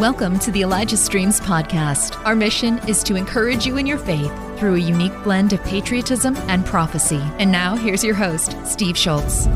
[0.00, 2.24] Welcome to the Elijah Streams podcast.
[2.24, 6.36] Our mission is to encourage you in your faith through a unique blend of patriotism
[6.48, 7.20] and prophecy.
[7.38, 9.46] And now, here's your host, Steve Shultz.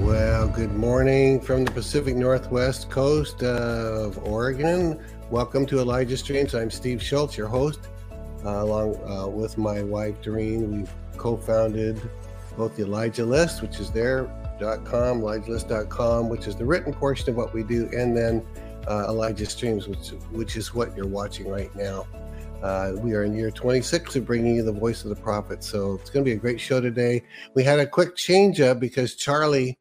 [0.00, 5.00] Well, good morning from the Pacific Northwest coast of Oregon.
[5.30, 6.52] Welcome to Elijah Streams.
[6.56, 7.78] I'm Steve Shultz, your host,
[8.44, 10.78] uh, along uh, with my wife Doreen.
[10.78, 12.02] We've co-founded
[12.56, 17.54] both the Elijah List, which is there.com, ElijahList.com, which is the written portion of what
[17.54, 18.44] we do, and then
[18.88, 22.06] uh, Elijah Streams, which which is what you're watching right now.
[22.62, 25.62] Uh, we are in year 26 of bringing you the voice of the prophet.
[25.62, 27.22] So it's going to be a great show today.
[27.54, 29.78] We had a quick change up because Charlie,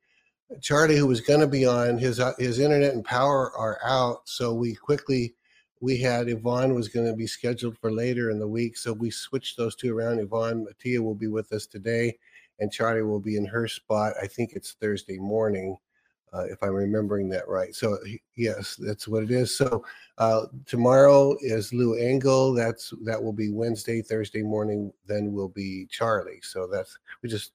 [0.62, 4.22] Charlie, who was going to be on, his uh, his internet and power are out.
[4.26, 5.36] So we quickly
[5.82, 8.78] we had Yvon was going to be scheduled for later in the week.
[8.78, 10.20] So we switched those two around.
[10.20, 12.18] Yvon Attia will be with us today,
[12.60, 14.14] and Charlie will be in her spot.
[14.22, 15.78] I think it's Thursday morning
[16.36, 17.74] uh, if I'm remembering that right.
[17.74, 17.98] So
[18.36, 19.58] yes, that's what it is.
[19.58, 19.86] So
[20.18, 22.54] uh, tomorrow is Lou Engle.
[22.54, 24.92] That's that will be Wednesday, Thursday morning.
[25.08, 26.42] Then will be Charlie.
[26.42, 27.54] So that's we just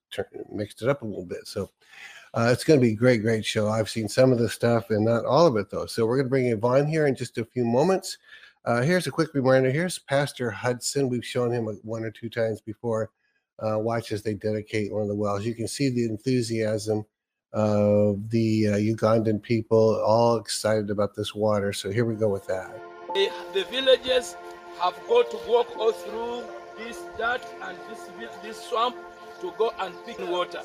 [0.50, 1.47] mixed it up a little bit.
[1.47, 1.70] So
[2.33, 3.69] uh, it's going to be a great, great show.
[3.69, 5.87] I've seen some of the stuff and not all of it though.
[5.87, 8.19] So we're going to bring Yvon here in just a few moments.
[8.65, 9.70] Uh, here's a quick reminder.
[9.70, 11.09] Here's Pastor Hudson.
[11.09, 13.11] We've shown him one or two times before.
[13.59, 15.44] Uh, watch as they dedicate one of the wells.
[15.44, 17.05] You can see the enthusiasm
[17.53, 21.73] of the uh, Ugandan people, all excited about this water.
[21.73, 22.70] So here we go with that.
[23.15, 24.37] The, the villagers
[24.81, 26.45] have got to walk all through
[26.78, 28.97] this dirt and this, this swamp
[29.41, 30.61] to go and pick water.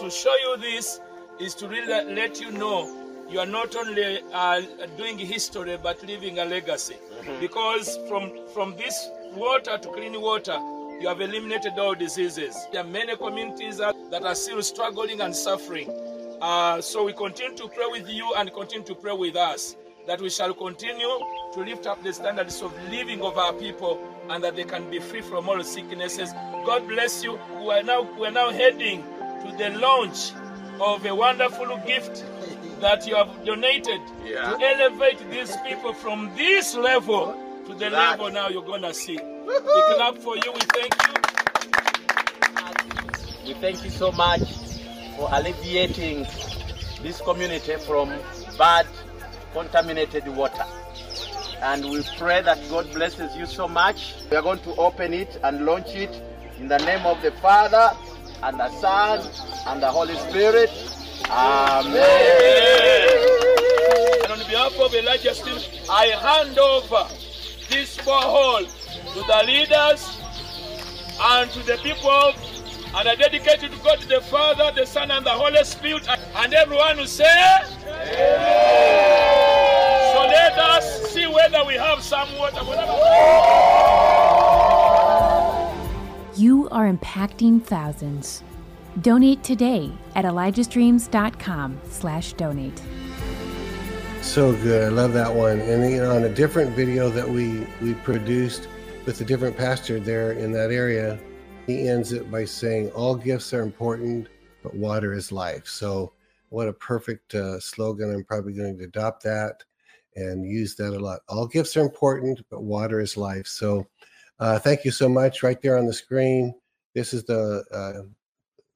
[0.00, 1.00] To show you this
[1.40, 2.94] is to really let you know
[3.28, 4.60] you are not only uh,
[4.96, 6.94] doing history but leaving a legacy.
[6.94, 7.40] Mm-hmm.
[7.40, 10.58] Because from, from this water to clean water,
[11.00, 12.56] you have eliminated all diseases.
[12.72, 15.88] There are many communities that are still struggling and suffering.
[16.40, 19.74] Uh, so we continue to pray with you and continue to pray with us
[20.06, 21.18] that we shall continue
[21.52, 24.00] to lift up the standards of living of our people
[24.30, 26.30] and that they can be free from all sicknesses.
[26.64, 27.38] God bless you.
[27.60, 30.32] We are now we are now heading to the launch
[30.80, 32.24] of a wonderful gift
[32.80, 34.52] that you have donated yeah.
[34.52, 37.34] to elevate these people from this level
[37.66, 38.12] to the that.
[38.12, 39.18] level now you're gonna see.
[39.18, 40.52] We clap for you.
[40.52, 41.14] We thank you.
[43.44, 44.68] We thank you so much
[45.18, 46.22] for alleviating
[47.02, 48.08] this community from
[48.56, 48.86] bad
[49.52, 50.64] contaminated water.
[51.60, 54.14] And we pray that God blesses you so much.
[54.30, 56.22] We are going to open it and launch it
[56.60, 57.90] in the name of the Father
[58.44, 59.28] and the Son
[59.66, 60.70] and the Holy Spirit.
[61.28, 61.98] Amen.
[64.22, 65.58] And on behalf of Elijah Stream,
[65.90, 67.08] I hand over
[67.68, 68.68] this borehole
[69.14, 70.20] to the leaders
[71.20, 72.32] and to the people
[72.98, 76.08] and I dedicate it to God the Father, the Son, and the Holy Spirit.
[76.34, 77.68] And everyone who says,
[80.12, 82.58] So let us see whether we have some water.
[86.36, 88.42] You are impacting thousands.
[89.00, 92.82] Donate today at ElijahStreams.com slash donate.
[94.22, 94.84] So good.
[94.84, 95.60] I love that one.
[95.60, 98.66] And you know, on a different video that we we produced
[99.06, 101.18] with a different pastor there in that area,
[101.68, 104.28] he ends it by saying, All gifts are important,
[104.62, 105.66] but water is life.
[105.66, 106.12] So,
[106.48, 108.10] what a perfect uh, slogan.
[108.10, 109.62] I'm probably going to adopt that
[110.16, 111.20] and use that a lot.
[111.28, 113.46] All gifts are important, but water is life.
[113.46, 113.86] So,
[114.40, 115.42] uh, thank you so much.
[115.42, 116.54] Right there on the screen,
[116.94, 118.08] this is the uh,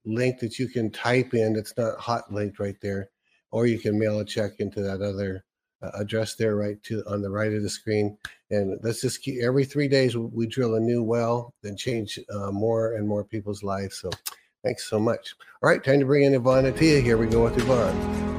[0.04, 1.56] link that you can type in.
[1.56, 3.08] It's not hot linked right there,
[3.52, 5.44] or you can mail a check into that other
[5.94, 8.16] address there right to on the right of the screen
[8.50, 12.50] and let's just keep every three days we drill a new well and change uh,
[12.50, 14.10] more and more people's lives so
[14.62, 17.56] thanks so much all right time to bring in yvon attia here we go with
[17.56, 18.32] yvon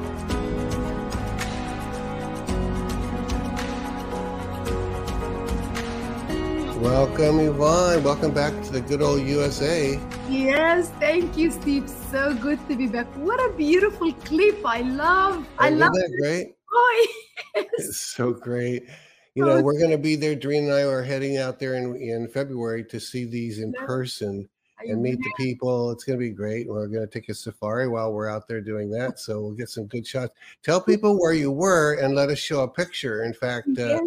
[6.84, 8.02] Welcome, Yvon.
[8.02, 9.98] Welcome back to the good old USA.
[10.28, 11.88] Yes, thank you, Steve.
[11.88, 13.06] So good to be back.
[13.16, 14.60] What a beautiful clip.
[14.66, 15.46] I love.
[15.58, 16.14] I, I love that.
[16.20, 16.53] Great.
[16.74, 17.06] Oh,
[17.54, 17.66] yes.
[17.78, 18.84] It's so great.
[19.34, 20.34] You know, we're going to be there.
[20.34, 24.48] Doreen and I are heading out there in, in February to see these in person
[24.80, 25.90] and meet the people.
[25.90, 26.68] It's going to be great.
[26.68, 29.18] We're going to take a safari while we're out there doing that.
[29.18, 30.34] So we'll get some good shots.
[30.62, 33.24] Tell people where you were and let us show a picture.
[33.24, 34.00] In fact, uh,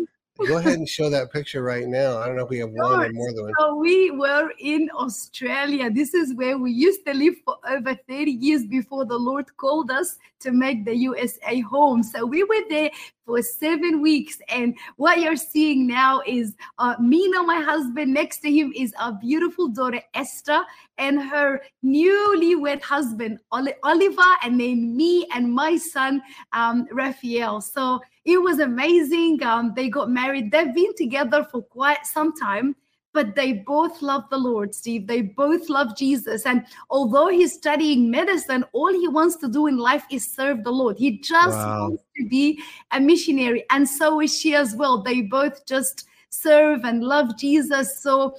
[0.46, 2.18] Go ahead and show that picture right now.
[2.18, 2.84] I don't know if we have sure.
[2.84, 3.54] one or more than one.
[3.60, 5.90] So we were in Australia.
[5.90, 9.92] This is where we used to live for over 30 years before the Lord called
[9.92, 12.04] us to make the USA home.
[12.04, 12.92] So we were there
[13.26, 14.40] for seven weeks.
[14.50, 18.14] And what you're seeing now is uh, Mina, my husband.
[18.14, 20.62] Next to him is our beautiful daughter Esther
[20.98, 26.22] and her newlywed husband Oliver, and then me and my son
[26.54, 27.62] um, Raphael.
[27.62, 29.42] So it was amazing.
[29.42, 30.52] Um, they got married.
[30.52, 32.76] They've been together for quite some time,
[33.14, 35.08] but they both love the Lord, Steve.
[35.08, 36.46] They both love Jesus.
[36.46, 40.72] And although he's studying medicine, all he wants to do in life is serve the
[40.72, 40.98] Lord.
[40.98, 41.88] He just Wow.
[41.88, 43.64] wants to be a missionary.
[43.70, 45.02] And so is she as well.
[45.02, 48.02] They both just serve and love Jesus.
[48.04, 48.36] So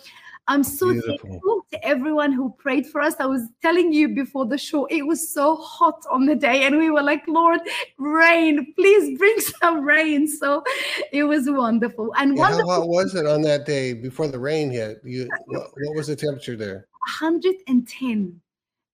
[0.49, 1.19] I'm so Beautiful.
[1.19, 3.15] thankful to everyone who prayed for us.
[3.21, 6.79] I was telling you before the show, it was so hot on the day, and
[6.79, 7.61] we were like, Lord,
[7.99, 10.27] rain, please bring some rain.
[10.27, 10.65] So
[11.13, 12.15] it was wonderful.
[12.17, 15.03] And Yeah, how hot was it on that day before the rain hit?
[15.05, 16.89] You, what, what was the temperature there?
[17.21, 18.41] 110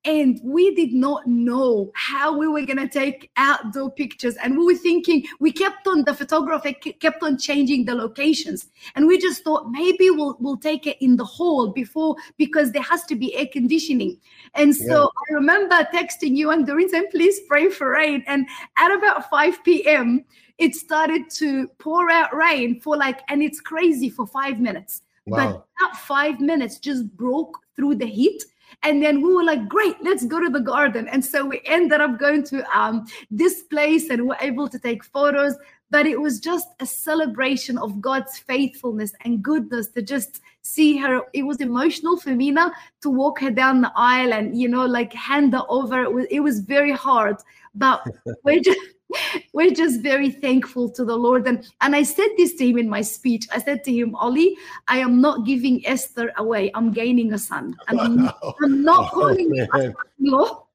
[0.04, 4.36] and we did not know how we were going to take outdoor pictures.
[4.36, 8.68] And we were thinking we kept on the photographer kept on changing the locations.
[8.94, 12.82] And we just thought maybe we'll we'll take it in the hall before because there
[12.82, 14.18] has to be air conditioning.
[14.54, 18.22] And so i remember texting you and Doreen saying please pray for rain.
[18.26, 18.46] And
[18.76, 20.24] at about 5 p.m
[20.58, 25.02] it started to pour out rain for like and it's crazy for five minutes.
[25.26, 25.36] Wow.
[25.38, 28.44] but that five minutes just broke through the heat.
[28.82, 31.08] And then we were like, great, let's go to the garden.
[31.08, 35.04] And so we ended up going to um, this place and we're able to take
[35.04, 35.54] photos.
[35.90, 41.20] But it was just a celebration of God's faithfulness and goodness to just see her.
[41.32, 42.72] It was emotional for Mina
[43.02, 46.02] to walk her down the aisle and, you know, like hand her over.
[46.02, 47.36] It was, it was very hard.
[47.74, 48.04] But
[48.44, 48.80] we're just
[49.52, 51.46] we're just very thankful to the Lord.
[51.46, 53.46] And, and I said this to him in my speech.
[53.52, 54.56] I said to him, Ollie,
[54.88, 56.70] I am not giving Esther away.
[56.74, 57.74] I'm gaining a son.
[57.88, 60.66] And I'm, not- I'm not Oh, calling him law.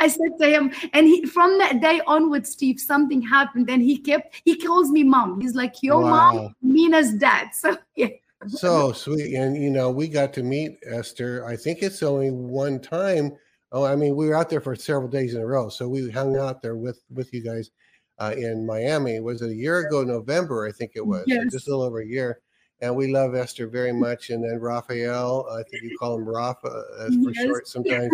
[0.00, 3.68] I said to him, and he from that day onwards, Steve, something happened.
[3.68, 5.40] And he kept he calls me mom.
[5.40, 6.32] He's like, Your Wow.
[6.32, 7.50] mom, Mina's dad.
[7.54, 8.08] So yeah.
[8.46, 12.78] so sweet and you know we got to meet esther i think it's only one
[12.80, 13.36] time
[13.72, 16.08] oh i mean we were out there for several days in a row so we
[16.08, 17.72] hung out there with with you guys
[18.20, 21.44] uh, in miami was it a year ago november i think it was Yes.
[21.50, 22.40] just a little over a year
[22.80, 26.68] and we love esther very much and then raphael i think you call him rafa
[26.68, 27.44] uh, for Yes.
[27.44, 28.12] short sometimes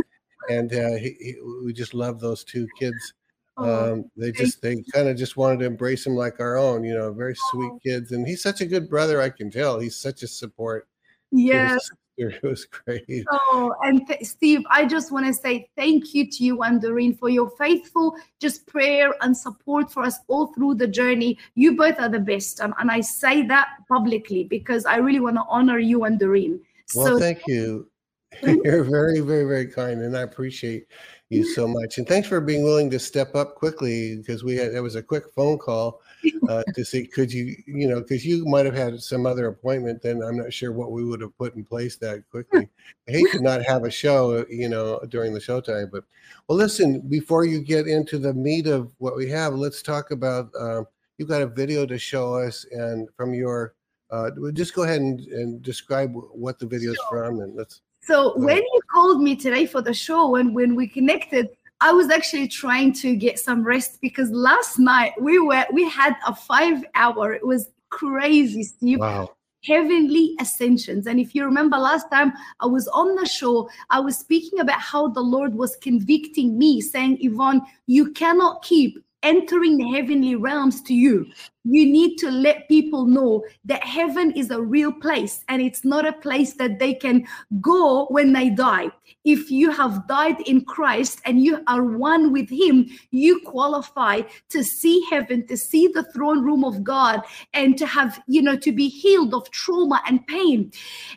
[0.48, 1.34] and uh, he, he,
[1.64, 3.14] we just love those two kids
[3.56, 6.92] um, they just they kind of just wanted to embrace him like our own you
[6.92, 10.22] know very sweet kids and he's such a good brother i can tell he's such
[10.22, 10.88] a support
[11.30, 11.90] yes.
[12.18, 16.44] it was great Oh, and th- Steve, I just want to say thank you to
[16.44, 20.86] you and Doreen for your faithful just prayer and support for us all through the
[20.86, 21.38] journey.
[21.54, 22.60] You both are the best.
[22.60, 26.60] And, and I say that publicly because I really want to honor you and Doreen.
[26.94, 27.88] well so thank you
[28.42, 28.60] mm-hmm.
[28.64, 30.86] you're very very very kind and i appreciate
[31.30, 34.74] you so much and thanks for being willing to step up quickly because we had
[34.74, 36.00] it was a quick phone call
[36.48, 40.02] uh, to see could you you know because you might have had some other appointment
[40.02, 42.68] then i'm not sure what we would have put in place that quickly.
[43.08, 46.04] I hate to not have a show you know during the showtime but
[46.48, 50.50] well listen before you get into the meat of what we have let's talk about
[50.58, 50.86] um,
[51.18, 53.74] you've got a video to show us and from your
[54.10, 58.36] uh, just go ahead and, and describe what the video is from and let's So
[58.36, 61.48] when you called me today for the show and when we connected,
[61.84, 66.16] I was actually trying to get some rest because last night we were we had
[66.26, 67.34] a five hour.
[67.34, 69.00] It was crazy, Steve.
[69.00, 69.28] wow
[69.62, 71.06] Heavenly ascensions.
[71.06, 74.80] And if you remember last time I was on the show, I was speaking about
[74.80, 80.82] how the Lord was convicting me, saying, Yvon, you cannot keep entering the heavenly realms
[80.82, 81.26] to you.
[81.64, 86.06] You need to let people know that heaven is a real place and it's not
[86.06, 87.26] a place that they can
[87.60, 88.90] go when they die.
[89.24, 94.62] If you have died in Christ and you are one with Him, you qualify to
[94.62, 97.22] see heaven, to see the throne room of God,
[97.54, 100.70] and to have, you know, to be healed of trauma and pain.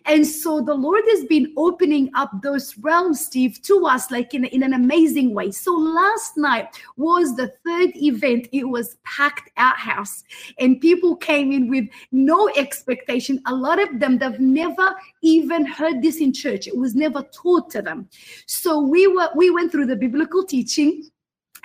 [0.06, 4.46] And so the Lord has been opening up those realms, Steve, to us like in,
[4.46, 5.51] in an amazing way.
[5.51, 10.24] So last night was the third event, it was packed outhouse
[10.60, 13.41] and people came in with no expectation.
[13.48, 16.67] A lot of them, they've never even heard this in church.
[16.67, 18.10] It was never taught to them.
[18.46, 21.10] So we were we went through the biblical teaching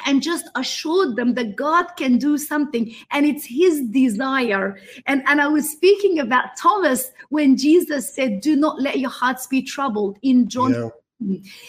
[0.06, 4.78] and just assured them that God can do something and it's his desire.
[5.06, 9.46] And, and I was speaking about Thomas when Jesus said, Do not let your hearts
[9.46, 10.88] be troubled in John yeah.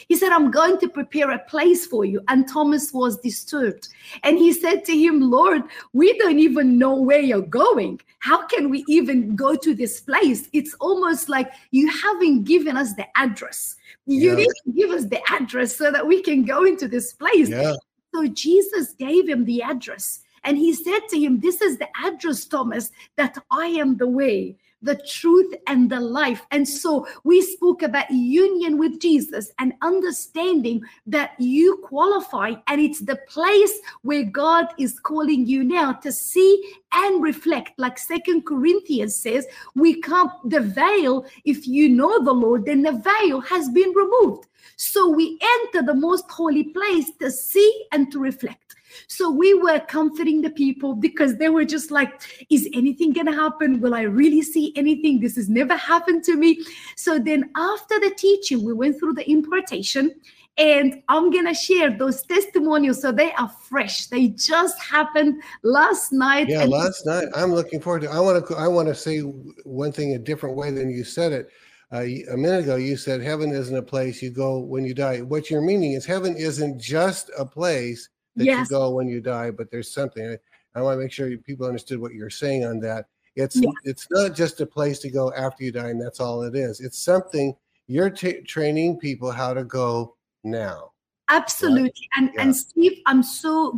[0.07, 2.21] He said, I'm going to prepare a place for you.
[2.27, 3.89] And Thomas was disturbed.
[4.23, 7.99] And he said to him, Lord, we don't even know where you're going.
[8.19, 10.49] How can we even go to this place?
[10.53, 13.75] It's almost like you haven't given us the address.
[14.05, 14.35] You Yeah.
[14.35, 17.49] need to give us the address so that we can go into this place.
[17.49, 17.73] yeah
[18.13, 20.19] So Jesus gave him the address.
[20.43, 24.57] And he said to him, This is the address, Thomas, that I am the way.
[24.83, 26.45] The truth, and the life.
[26.51, 32.99] And so we spoke about union with Jesus and understanding that you qualify, and it's
[32.99, 37.79] the place where God is calling you now to see and reflect.
[37.79, 41.25] Like Second Corinthians says, we come the veil.
[41.45, 44.47] If you know the Lord, then the veil has been removed.
[44.75, 48.62] So we enter the most holy place to see and to reflect.
[49.07, 53.33] So we were comforting the people because they were just like, is anything going to
[53.33, 53.81] happen?
[53.81, 55.19] Will I really see anything?
[55.19, 56.63] This has never happened to me.
[56.95, 60.13] So then after the teaching, we went through the impartation
[60.57, 64.07] and I'm going to share those testimonials so they are fresh.
[64.07, 66.47] They just happened last night.
[66.47, 67.25] Yeah, last night.
[67.35, 70.55] I'm looking forward to I want to I want to say one thing a different
[70.55, 71.49] way than you said it.
[71.91, 75.21] Uh, a minute ago, you said heaven isn't a place you go when you die.
[75.21, 78.69] What you're meaning is heaven isn't just a place that yes.
[78.69, 80.37] you go when you die, but there's something.
[80.75, 83.05] I, I want to make sure people understood what you're saying on that.
[83.35, 83.69] It's yeah.
[83.83, 86.81] it's not just a place to go after you die, and that's all it is.
[86.81, 87.55] It's something
[87.87, 90.93] you're t- training people how to go now
[91.29, 92.41] absolutely and yeah.
[92.41, 93.71] and steve i'm so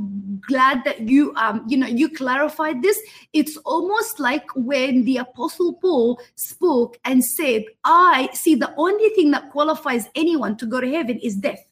[0.48, 3.00] glad that you um you know you clarified this
[3.34, 9.30] it's almost like when the apostle paul spoke and said i see the only thing
[9.32, 11.64] that qualifies anyone to go to heaven is death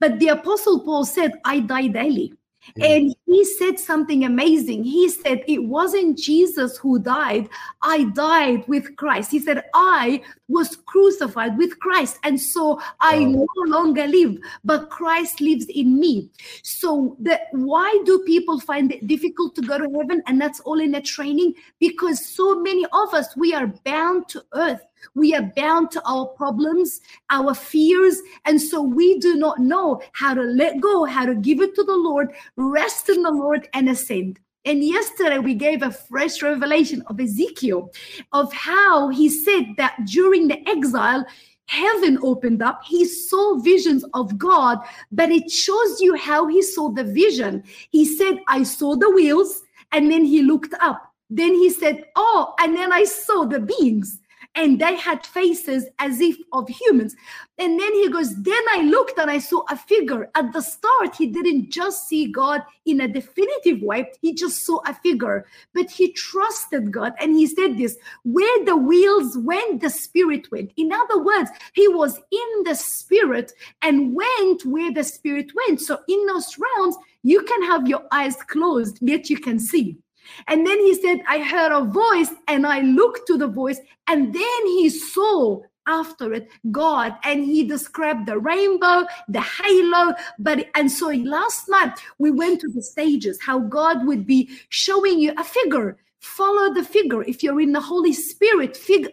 [0.00, 2.32] but the Apostle Paul said, I die daily.
[2.80, 4.84] And he said something amazing.
[4.84, 7.48] He said, It wasn't Jesus who died.
[7.82, 9.30] I died with Christ.
[9.30, 12.18] He said, I was crucified with Christ.
[12.22, 16.30] And so I no longer live, but Christ lives in me.
[16.62, 20.22] So the, why do people find it difficult to go to heaven?
[20.26, 24.44] And that's all in the training because so many of us, we are bound to
[24.52, 24.82] earth.
[25.14, 28.20] We are bound to our problems, our fears.
[28.44, 31.84] And so we do not know how to let go, how to give it to
[31.84, 34.38] the Lord, rest in the Lord, and ascend.
[34.64, 37.90] And yesterday we gave a fresh revelation of Ezekiel
[38.32, 41.24] of how he said that during the exile,
[41.66, 42.82] heaven opened up.
[42.84, 44.78] He saw visions of God,
[45.12, 47.64] but it shows you how he saw the vision.
[47.90, 51.10] He said, I saw the wheels, and then he looked up.
[51.30, 54.19] Then he said, Oh, and then I saw the beings
[54.54, 57.14] and they had faces as if of humans.
[57.58, 60.30] And then he goes, Then I looked and I saw a figure.
[60.34, 64.80] At the start, he didn't just see God in a definitive way, he just saw
[64.86, 67.12] a figure, but he trusted God.
[67.20, 70.72] And he said this where the wheels went, the spirit went.
[70.76, 73.52] In other words, he was in the spirit
[73.82, 75.80] and went where the spirit went.
[75.80, 79.98] So in those realms, you can have your eyes closed, yet you can see.
[80.46, 84.32] And then he said, I heard a voice and I looked to the voice, and
[84.32, 90.14] then he saw after it God and he described the rainbow, the halo.
[90.38, 95.18] But and so last night we went to the stages, how God would be showing
[95.18, 95.98] you a figure.
[96.20, 97.22] Follow the figure.
[97.22, 99.10] If you're in the Holy Spirit, figure,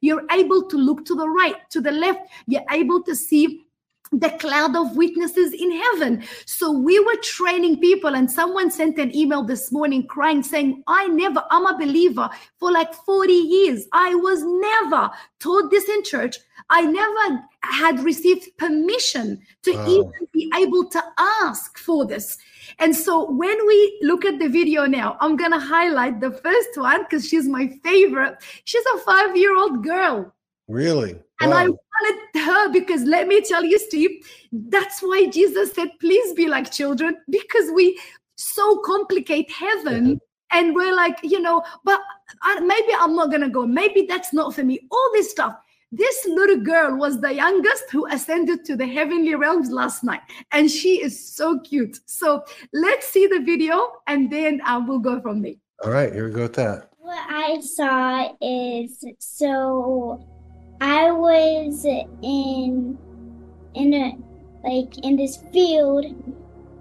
[0.00, 2.20] you're able to look to the right, to the left.
[2.46, 3.65] You're able to see
[4.12, 6.22] the cloud of witnesses in heaven.
[6.46, 11.08] So we were training people, and someone sent an email this morning crying, saying, I
[11.08, 13.86] never, I'm a believer for like 40 years.
[13.92, 15.10] I was never
[15.40, 16.36] taught this in church.
[16.70, 19.88] I never had received permission to wow.
[19.88, 22.38] even be able to ask for this.
[22.78, 26.70] And so when we look at the video now, I'm going to highlight the first
[26.76, 28.36] one because she's my favorite.
[28.64, 30.32] She's a five year old girl.
[30.68, 31.18] Really?
[31.40, 36.32] And I wanted her because let me tell you, Steve, that's why Jesus said, please
[36.32, 37.98] be like children, because we
[38.36, 40.04] so complicate heaven.
[40.04, 40.14] Mm-hmm.
[40.52, 42.00] And we're like, you know, but
[42.42, 43.66] I, maybe I'm not going to go.
[43.66, 44.78] Maybe that's not for me.
[44.90, 45.56] All this stuff.
[45.90, 50.20] This little girl was the youngest who ascended to the heavenly realms last night.
[50.52, 51.98] And she is so cute.
[52.06, 55.54] So let's see the video and then uh, we'll go from there.
[55.84, 56.90] All right, here we go with that.
[56.98, 60.35] What I saw is so
[60.80, 62.98] I was in
[63.74, 64.12] in a
[64.64, 66.06] like in this field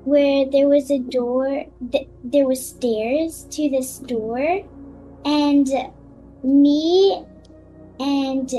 [0.06, 4.62] where there was a door th- there was stairs to this door
[5.26, 5.68] and
[6.44, 7.26] me
[8.00, 8.50] and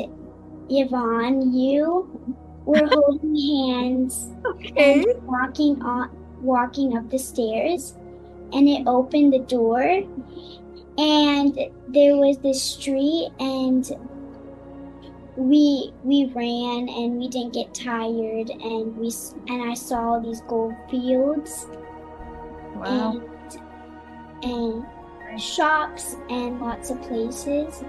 [0.70, 2.08] Yvon you
[2.64, 5.04] were holding hands okay.
[5.04, 7.94] and walking on walking up the stairs
[8.52, 10.02] and it opened the door
[10.98, 13.92] and there was this street and
[15.36, 19.12] we we ran and we didn't get tired and we
[19.48, 21.68] and I saw these gold fields.
[22.74, 23.20] Wow.
[24.42, 24.86] And,
[25.30, 27.82] and shops and lots of places.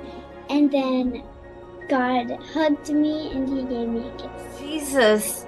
[0.49, 1.23] And then
[1.89, 4.59] God hugged me and he gave me a kiss.
[4.59, 5.45] Jesus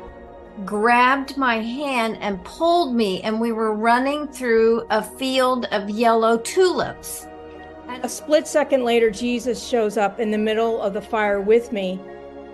[0.66, 6.38] grabbed my hand and pulled me and we were running through a field of yellow
[6.38, 7.28] tulips
[7.90, 12.00] A split second later, Jesus shows up in the middle of the fire with me,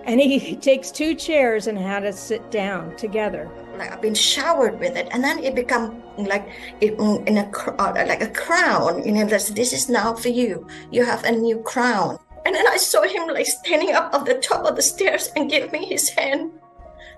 [0.06, 3.50] and he takes two chairs and had us sit down together.
[3.78, 6.48] Like I've been showered with it, and then it become like
[6.80, 6.94] it,
[7.28, 9.06] in a uh, like a crown.
[9.06, 10.66] You know, this this is now for you.
[10.90, 12.18] You have a new crown.
[12.46, 15.50] And then I saw him like standing up on the top of the stairs and
[15.50, 16.52] give me his hand,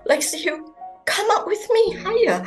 [0.06, 2.44] like, "So you come up with me higher."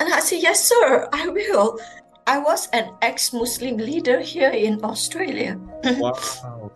[0.00, 1.78] And I said, "Yes, sir, I will."
[2.26, 5.58] I was an ex-Muslim leader here in Australia.
[5.98, 6.70] Wow.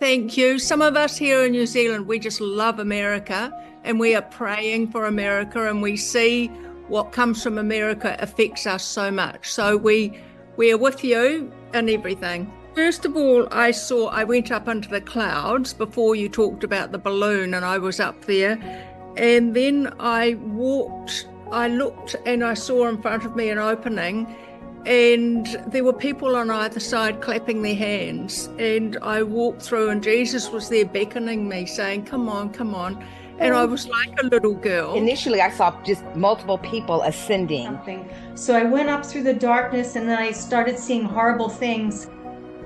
[0.00, 0.58] Thank you.
[0.58, 3.50] Some of us here in New Zealand, we just love America
[3.84, 6.48] and we are praying for America and we see
[6.88, 9.50] what comes from America affects us so much.
[9.50, 10.18] So we
[10.56, 12.52] we are with you and everything.
[12.74, 16.92] First of all, I saw I went up into the clouds before you talked about
[16.92, 18.58] the balloon and I was up there.
[19.16, 24.26] And then I walked, I looked and I saw in front of me an opening
[24.86, 28.50] and there were people on either side clapping their hands.
[28.58, 33.04] And I walked through, and Jesus was there beckoning me, saying, Come on, come on.
[33.38, 34.94] And I was like a little girl.
[34.94, 37.64] Initially, I saw just multiple people ascending.
[37.64, 38.08] Something.
[38.34, 42.08] So I went up through the darkness, and then I started seeing horrible things.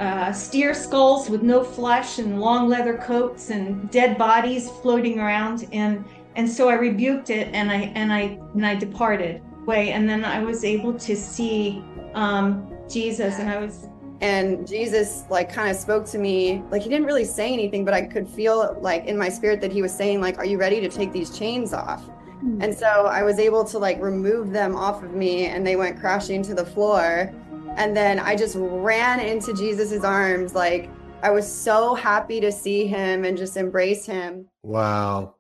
[0.01, 5.67] Uh, steer skulls with no flesh and long leather coats and dead bodies floating around
[5.73, 6.05] and
[6.37, 10.25] and so I rebuked it and I and I and I departed away and then
[10.25, 11.85] I was able to see
[12.15, 13.87] um, Jesus, and I was.
[14.21, 16.65] And Jesus, like, kind of spoke to me.
[16.73, 19.71] Like, he didn't really say anything, but I could feel, like, in my spirit that
[19.71, 22.63] he was saying, like, "Are you ready to take these chains off?" Mm-hmm.
[22.63, 26.01] And so I was able to like remove them off of me, and they went
[26.01, 27.33] crashing to the floor.
[27.77, 30.91] And then I just ran into Jesus's arms, like
[31.23, 34.47] I was so happy to see him and just embrace him.
[34.63, 35.35] Wow.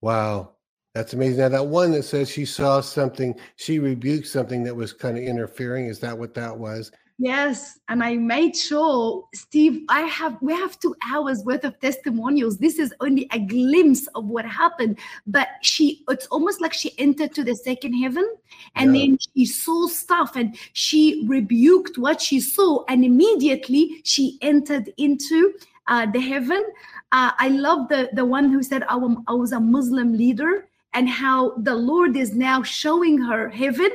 [0.00, 0.55] Wow.
[0.96, 1.40] That's amazing.
[1.40, 5.24] Now that one that says she saw something, she rebuked something that was kind of
[5.24, 5.88] interfering.
[5.88, 6.90] Is that what that was?
[7.18, 9.82] Yes, and I made sure, Steve.
[9.90, 12.56] I have we have two hours worth of testimonials.
[12.56, 17.34] This is only a glimpse of what happened, but she it's almost like she entered
[17.34, 18.26] to the second heaven,
[18.74, 19.02] and yeah.
[19.02, 25.52] then she saw stuff, and she rebuked what she saw, and immediately she entered into
[25.88, 26.64] uh, the heaven.
[27.12, 28.96] Uh, I love the the one who said I,
[29.28, 33.90] I was a Muslim leader and how the Lord is now showing her heaven.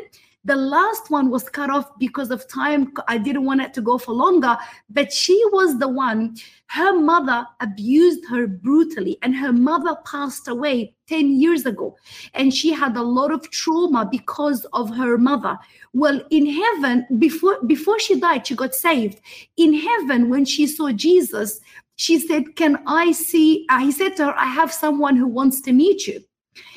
[0.46, 2.94] The last one was cut off because of time.
[3.08, 4.56] I didn't want it to go for longer,
[4.88, 6.38] but she was the one.
[6.68, 11.98] Her mother abused her brutally, and her mother passed away 10 years ago.
[12.36, 15.58] And she had a lot of trauma because of her mother.
[15.94, 19.22] Well, in heaven, before, before she died, she got saved.
[19.58, 21.62] In heaven, when she saw Jesus,
[21.96, 23.66] she said, Can I see?
[23.70, 26.24] Uh, I said to her, I have someone who wants to meet you.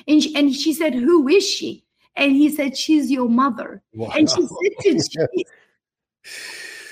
[0.06, 1.84] And she, and she said, Who is she?
[2.16, 3.82] And he said, She's your mother.
[3.94, 4.12] Wow.
[4.14, 5.16] And she said to Jesus,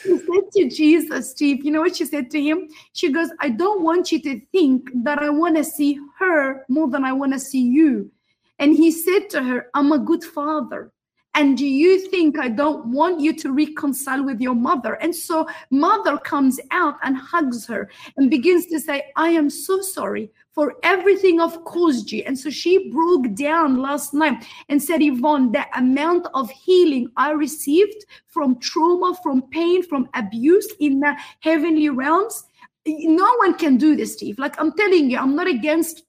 [0.02, 2.68] she said to Jesus, Steve, you know what she said to him?
[2.92, 6.88] She goes, I don't want you to think that I want to see her more
[6.88, 8.10] than I want to see you.
[8.58, 10.92] And he said to her, I'm a good father.
[11.34, 14.94] And do you think I don't want you to reconcile with your mother?
[14.94, 19.80] And so mother comes out and hugs her and begins to say, I am so
[19.80, 22.22] sorry for everything I've caused you.
[22.26, 27.30] And so she broke down last night and said, Yvon, the amount of healing I
[27.30, 32.44] received from trauma, from pain, from abuse in the heavenly realms,
[32.86, 34.38] no one can do this, Steve.
[34.38, 36.02] Like I'm telling you, I'm not against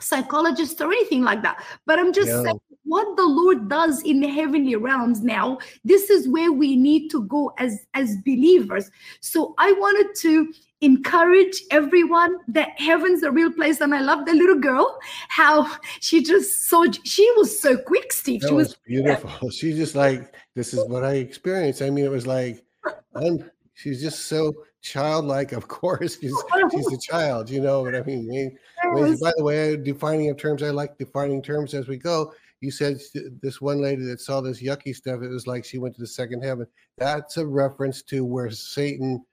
[0.00, 2.42] psychologists or anything like that, but I'm just yeah.
[2.42, 5.58] saying what the Lord does in the heavenly realms now.
[5.84, 8.90] This is where we need to go as as believers.
[9.20, 13.80] So I wanted to encourage everyone that heaven's a real place.
[13.80, 14.98] And I love the little girl,
[15.28, 15.70] how
[16.00, 18.40] she just so she was so quick, Steve.
[18.42, 19.50] That she was, was beautiful.
[19.50, 21.82] She's just like, this is what I experienced.
[21.82, 22.64] I mean, it was like
[23.14, 26.18] I'm she's just so childlike, of course.
[26.20, 26.34] She's
[26.70, 28.58] she's a child, you know what I mean?
[28.82, 32.32] I mean by the way, defining of terms, I like defining terms as we go.
[32.60, 32.98] You said
[33.40, 36.06] this one lady that saw this yucky stuff, it was like she went to the
[36.06, 36.66] second heaven.
[36.96, 39.24] That's a reference to where Satan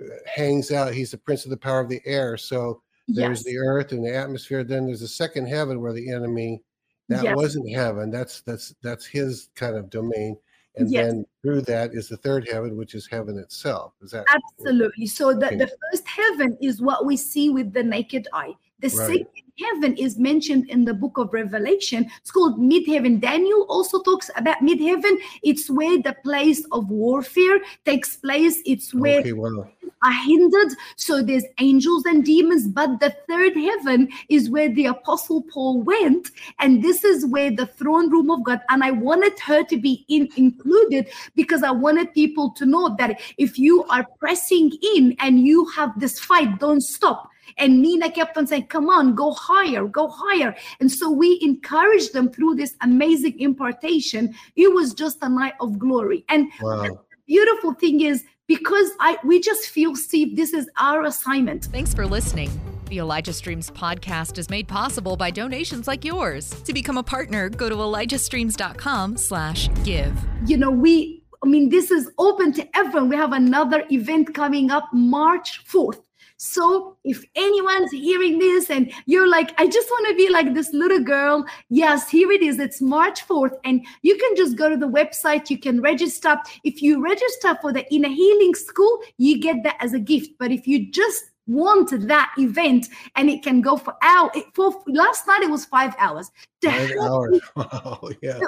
[0.00, 0.94] uh, hangs out.
[0.94, 2.36] He's the prince of the power of the air.
[2.36, 3.44] So there's yes.
[3.44, 4.62] the earth and the atmosphere.
[4.62, 6.62] Then there's a second heaven where the enemy
[7.08, 7.36] that yes.
[7.36, 8.10] wasn't heaven.
[8.10, 10.36] That's that's that's his kind of domain.
[10.76, 11.06] And yes.
[11.06, 13.94] then through that is the third heaven, which is heaven itself.
[14.02, 15.06] Is that absolutely?
[15.06, 18.54] So the, the first heaven is what we see with the naked eye.
[18.80, 19.26] The Right.
[19.26, 19.26] second
[19.60, 22.06] heaven is mentioned in the book of Revelation.
[22.20, 23.18] It's called mid heaven.
[23.18, 25.18] Daniel also talks about mid heaven.
[25.42, 28.60] It's where the place of warfare takes place.
[28.64, 29.66] It's where Okay, wow.
[30.02, 30.72] are hindered.
[30.94, 36.30] So there's angels and demons, but the third heaven is where the apostle Paul went,
[36.60, 38.60] and this is where the throne room of God.
[38.68, 43.20] And I wanted her to be in, included because I wanted people to know that
[43.38, 47.28] if you are pressing in and you have this fight, don't stop.
[47.58, 50.54] And Nina kept on saying, Come on, go higher, go higher.
[50.80, 54.34] And so we encouraged them through this amazing impartation.
[54.56, 56.24] It was just a night of glory.
[56.28, 57.00] And Wow.
[57.26, 61.66] beautiful thing is because I we just feel Steve, this is our assignment.
[61.66, 62.50] Thanks for listening.
[62.88, 66.48] The Elijah Streams podcast is made possible by donations like yours.
[66.64, 70.14] To become a partner, go to elijahstreams.com slash give.
[70.46, 73.10] You know, we I mean, this is open to everyone.
[73.10, 76.00] We have another event coming up March 4th.
[76.38, 80.72] So if anyone's hearing this and you're like, I just want to be like this
[80.72, 82.60] little girl, yes, here it is.
[82.60, 83.58] It's March 4th.
[83.64, 86.38] And you can just go to the website, you can register.
[86.62, 90.30] If you register for the inner healing school, you get that as a gift.
[90.38, 95.26] But if you just want that event and it can go for hour for last
[95.26, 97.40] night it was five hours To Five hours.
[97.56, 98.10] Wow.
[98.22, 98.40] Yeah.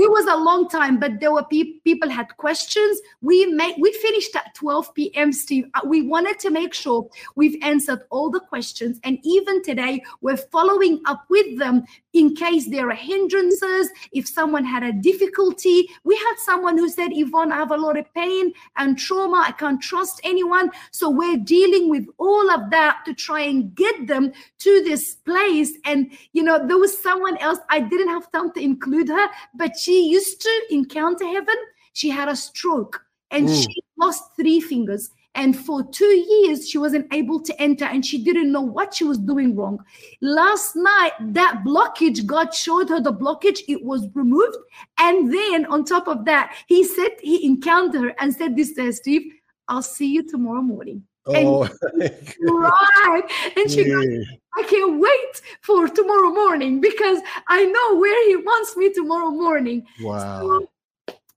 [0.00, 3.00] It was a long time but there were pe- people had questions.
[3.20, 5.66] We made we finished at 12 p.m steve.
[5.74, 10.36] Uh, we wanted to make sure we've answered all the questions and even today we're
[10.36, 11.84] following up with them
[12.18, 15.88] in case there are hindrances if someone had a difficulty.
[16.04, 19.44] We had someone who said yvon i have a lot of pain and trauma.
[19.46, 20.70] I can't trust anyone.
[20.90, 25.72] So we're dealing with all of that to try and get them to this place.
[25.84, 29.76] And you know there was someone else i didn't have time to include her but
[29.76, 31.54] she used to encounter heaven.
[31.92, 33.62] She had a stroke and Mm.
[33.62, 38.22] she lost three fingers and for two years she wasn't able to enter and she
[38.22, 39.78] didn't know what she was doing wrong.
[40.20, 43.60] Last night that blockage god showed her the blockage.
[43.68, 44.56] It was removed.
[44.98, 48.86] And then on top of that he said he encountered her and said this to
[48.86, 49.32] her steve
[49.68, 51.04] i'll see you tomorrow morning.
[51.26, 51.68] Oh,
[52.42, 53.22] right
[53.56, 54.24] and she goes Yeah.
[54.58, 59.86] I can't wait for tomorrow morning because I know where he wants me tomorrow morning.
[60.02, 60.40] wow.
[60.40, 60.68] So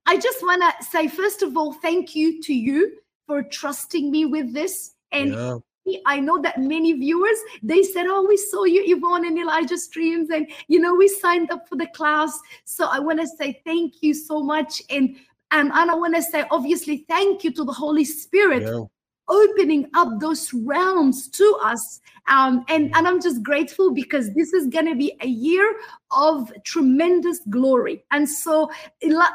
[0.08, 2.98] I just want to say, first of all, thank you to you
[3.32, 4.96] for trusting me with this.
[5.14, 5.60] And Yeah.
[6.06, 10.30] I know that many viewers they said, "Oh, we saw you, Yvon, and Elijah streams,
[10.30, 12.32] and you know we signed up for the class."
[12.66, 15.16] So I want to say thank you so much, and
[15.52, 18.84] and, and I want to say obviously thank you to the Holy Spirit Yeah.
[19.30, 22.02] opening up those realms to us.
[22.28, 25.66] Um, and, and I'm just grateful because this is going to be a year
[26.12, 28.04] of tremendous glory.
[28.12, 28.72] And so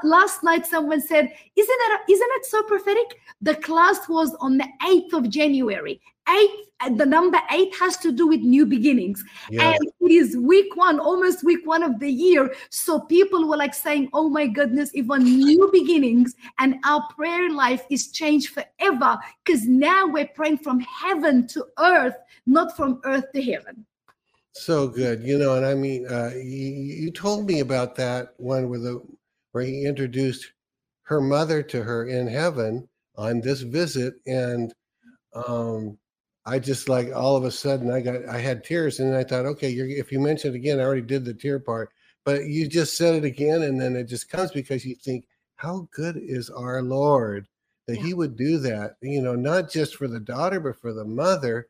[0.02, 3.18] last night, someone said, Isn't it, isn't it so prophetic?
[3.40, 6.00] The class was on the 8th of January.
[6.28, 9.24] Eight, uh, the number eight has to do with new beginnings.
[9.48, 9.70] Yeah.
[9.70, 12.52] And it is week one, almost week one of the year.
[12.68, 17.84] So people were like saying, Oh my goodness, even new beginnings, and our prayer life
[17.90, 23.42] is changed forever because now we're praying from heaven to earth, not from earth to
[23.42, 23.86] heaven.
[24.58, 28.70] So good, you know, and I mean, uh, you, you told me about that one
[28.70, 29.02] where the
[29.52, 30.50] where he introduced
[31.02, 34.72] her mother to her in heaven on this visit, and
[35.34, 35.98] um,
[36.46, 39.44] I just like all of a sudden I got I had tears, and I thought,
[39.44, 41.90] okay, you're, if you mention it again, I already did the tear part,
[42.24, 45.86] but you just said it again, and then it just comes because you think, how
[45.92, 47.46] good is our Lord
[47.86, 51.04] that He would do that, you know, not just for the daughter, but for the
[51.04, 51.68] mother.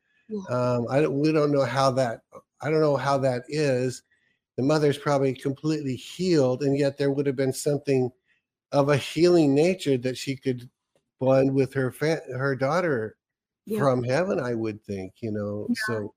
[0.51, 2.23] Um, I don't, we don't know how that
[2.63, 4.03] I don't know how that is.
[4.57, 8.11] The mother's probably completely healed, and yet there would have been something
[8.73, 10.69] of a healing nature that she could
[11.21, 13.17] bond with her fa- her daughter
[13.67, 13.79] Yeah.
[13.81, 14.41] from heaven.
[14.41, 15.69] I would think, you know.
[15.87, 16.15] So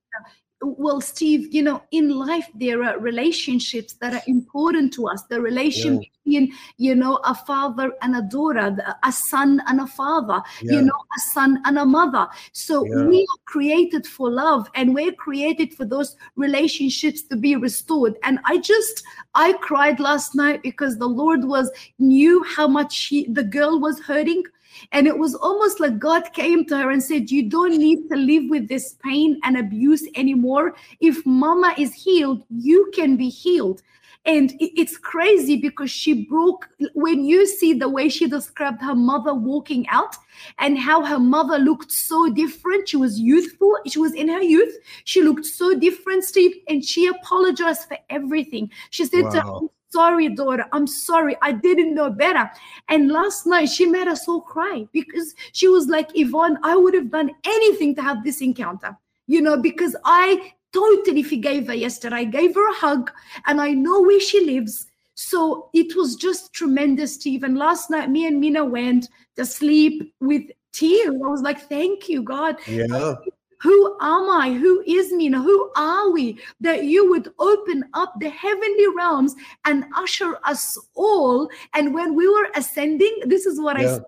[0.62, 5.39] well steve you know in life there are relationships that are important to us the
[5.39, 6.00] relation Yeah.
[6.26, 10.74] between you know a father and a daughter a son and a father Yeah.
[10.76, 13.06] you know a son and a mother so Yeah.
[13.06, 18.39] we are created for love and we're created for those relationships to be restored and
[18.45, 19.04] i just
[19.36, 24.00] i cried last night because the lord was knew how much she the girl was
[24.02, 24.43] hurting
[24.92, 28.15] and it was almost like God came to her and said, You don't need to
[28.15, 30.76] live with this pain and abuse anymore.
[31.00, 33.82] If mama is healed, you can be healed.
[34.26, 39.34] And it's crazy because she broke, when you see the way she described her mother
[39.34, 40.15] walking out
[40.58, 44.76] and how her mother looked so different, she was youthful, she was in her youth,
[45.06, 48.70] she looked so different, Steve, and she apologized for everything.
[48.89, 49.72] She said to her, Wow.
[49.91, 50.65] Sorry, daughter.
[50.71, 51.36] I'm sorry.
[51.41, 52.49] I didn't know better.
[52.89, 56.93] And last night she made us all cry because she was like, Yvon, I would
[56.93, 58.95] have done anything to have this encounter,
[59.28, 62.17] you know, because I totally forgave her yesterday.
[62.17, 63.12] I gave her a hug
[63.47, 64.86] and I know where she lives.
[65.15, 67.43] So it was just tremendous, Steve.
[67.43, 71.15] And last night, me and Mina went to sleep with tears.
[71.15, 72.58] I was like, thank you, God.
[72.67, 73.15] Yeah.
[73.62, 74.54] Who am I?
[74.54, 75.28] Who is me?
[75.28, 76.39] And Who are we?
[76.62, 81.50] That you would open up the heavenly realms and usher us all.
[81.74, 83.95] And when we were ascending, this is what I Yeah.
[83.95, 84.06] said.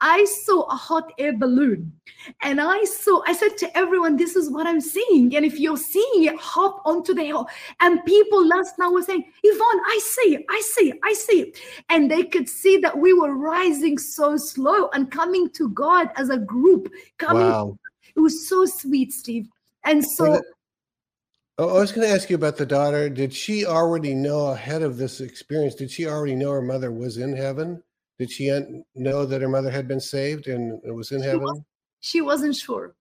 [0.00, 1.92] I saw a hot air balloon.
[2.42, 5.34] And I saw, I said to everyone, this is what I'm seeing.
[5.34, 7.46] And if you're seeing it, hop onto the hill.
[7.80, 11.40] And people last night were saying, Yvon, I see it, I see it, I see
[11.42, 11.58] it.
[11.88, 16.28] And they could see that we were rising so slow and coming to God as
[16.30, 16.92] a group.
[17.18, 17.78] Coming, Wow.
[18.16, 19.48] It was so sweet, Steve.
[19.84, 20.40] And so
[21.56, 23.08] Oh, I was going to ask you about the daughter.
[23.08, 25.76] Did she already know ahead of this experience?
[25.76, 27.80] Did she already know her mother was in heaven?
[28.18, 28.48] Did she
[28.96, 31.42] know that her mother had been saved and was in She heaven?
[31.42, 31.60] was-
[32.00, 32.96] she wasn't sure.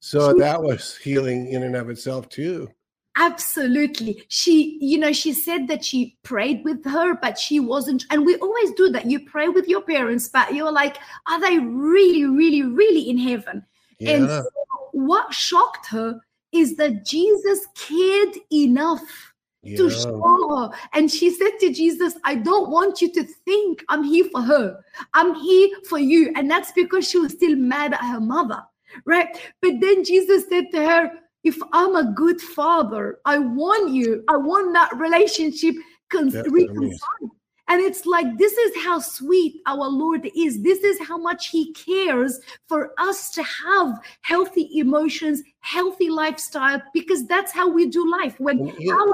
[0.00, 2.70] So she- that was healing in and of itself too.
[3.18, 4.22] Absolutely.
[4.28, 8.04] She, you know, she said that she prayed with her, but she wasn't.
[8.10, 9.06] And we always do that.
[9.06, 10.96] You pray with your parents, but you're like,
[11.28, 13.64] are they really, really, really in heaven?
[14.06, 14.48] And so
[14.92, 16.20] what shocked her
[16.52, 19.32] is that Jesus cared enough
[19.76, 20.70] to show her.
[20.92, 24.82] And she said to Jesus, I don't want you to think I'm here for her.
[25.12, 26.32] I'm here for you.
[26.34, 28.62] And that's because she was still mad at her mother,
[29.04, 29.28] right?
[29.60, 31.10] But then Jesus said to her,
[31.44, 35.74] if I'm a good father, I want you, I want that relationship
[36.10, 37.30] con- reconciled.
[37.68, 40.62] And it's like, this is how sweet our Lord is.
[40.62, 47.26] This is how much He cares for us to have healthy emotions, healthy lifestyle, because
[47.26, 48.38] that's how we do life.
[48.38, 49.12] When our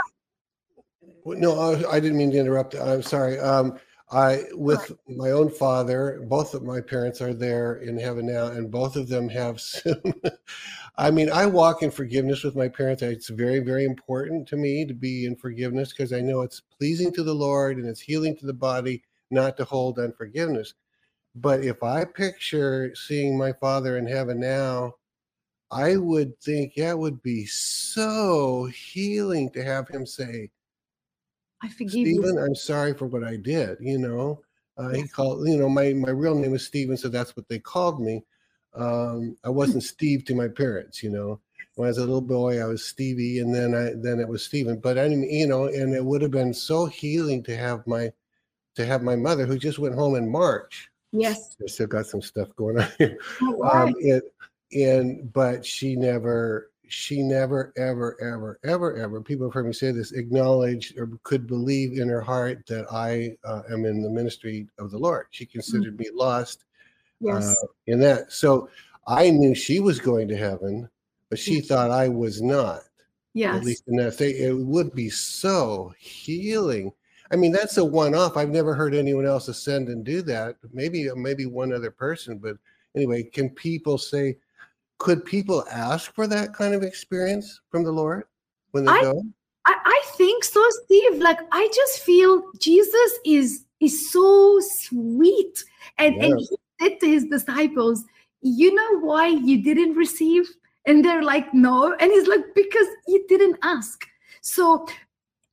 [1.24, 2.74] No, I, I didn't mean to interrupt.
[2.74, 3.38] I'm sorry.
[3.38, 3.78] Um,
[4.12, 8.70] I, with my own father, both of my parents are there in heaven now, and
[8.70, 10.02] both of them have some.
[10.98, 13.02] I mean, I walk in forgiveness with my parents.
[13.02, 17.12] It's very, very important to me to be in forgiveness because I know it's pleasing
[17.14, 20.74] to the Lord and it's healing to the body not to hold unforgiveness.
[21.34, 24.96] But if I picture seeing my father in heaven now,
[25.70, 30.50] I would think, yeah, it would be so healing to have him say,
[31.62, 32.22] I forgive you.
[32.22, 33.78] Stephen, I'm sorry for what I did.
[33.80, 34.42] You know,
[34.76, 37.58] uh, he called, you know, my, my real name is Stephen, so that's what they
[37.58, 38.24] called me.
[38.74, 41.40] Um, I wasn't Steve to my parents, you know.
[41.76, 44.44] When I was a little boy, I was Stevie, and then I then it was
[44.44, 44.78] Stephen.
[44.78, 48.12] But I mean, you know, and it would have been so healing to have my
[48.74, 50.90] to have my mother who just went home in March.
[51.12, 51.56] Yes.
[51.62, 53.18] I still got some stuff going on here.
[53.42, 54.24] Oh, Um, it,
[54.72, 59.20] and but she never, she never, ever, ever, ever, ever.
[59.20, 60.12] People have heard me say this.
[60.12, 64.90] Acknowledged or could believe in her heart that I uh, am in the ministry of
[64.90, 65.26] the Lord.
[65.30, 66.64] She considered me lost
[67.20, 67.56] Yes.
[67.62, 68.32] uh, in that.
[68.32, 68.68] So
[69.06, 70.88] I knew she was going to heaven,
[71.30, 72.80] but she thought I was not.
[73.32, 73.56] Yes.
[73.56, 76.92] At least in that state, it would be so healing.
[77.30, 78.36] I mean, that's a one-off.
[78.36, 80.56] I've never heard anyone else ascend and do that.
[80.72, 82.56] Maybe, maybe one other person, but
[82.94, 84.36] anyway, can people say?
[85.02, 88.22] Could people ask for that kind of experience from the Lord
[88.70, 89.22] when they I- go?
[89.66, 91.20] I, I think so, Steve.
[91.20, 95.64] Like I just feel Jesus is is so sweet.
[95.98, 98.04] And and he said to his disciples,
[98.42, 100.48] You know why you didn't receive?
[100.86, 101.94] And they're like, No.
[101.98, 104.04] And he's like, Because you didn't ask.
[104.40, 104.86] So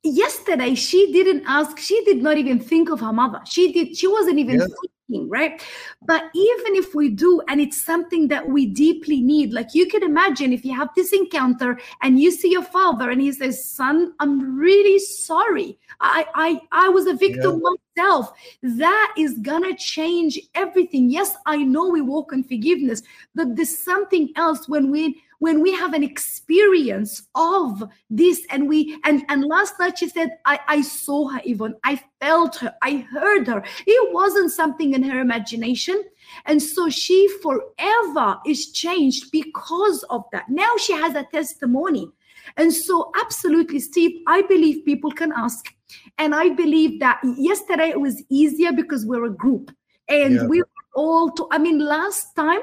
[0.04, 3.42] yesterday she didn't ask, she did not even think of her mother.
[3.46, 4.68] She did, she wasn't even Yeah.
[5.10, 5.62] Thinking, right?
[6.06, 10.04] But even if we do, and it's something that we deeply need, like you can
[10.04, 14.14] imagine if you have this encounter and you see your father and he says, Son,
[14.20, 15.78] I'm really sorry.
[16.00, 18.32] I I I was a victim myself.
[18.64, 21.10] That is gonna change everything.
[21.10, 23.02] Yes, I know we walk in forgiveness,
[23.36, 29.00] but there's something else when we when we have an experience of this and we
[29.06, 32.76] and and last night she said i i saw her even i felt her.
[32.84, 33.64] I heard her.
[33.88, 36.04] It wasn't something in her imagination.
[36.46, 40.50] And so she forever is changed because of that.
[40.50, 42.10] Now she has a testimony.
[42.58, 45.74] And so absolutely steve i believe people can ask.
[46.18, 49.72] And i believe that yesterday it was easier because we're a group.
[50.10, 50.48] And Yeah.
[50.48, 52.62] we were all to, i mean last time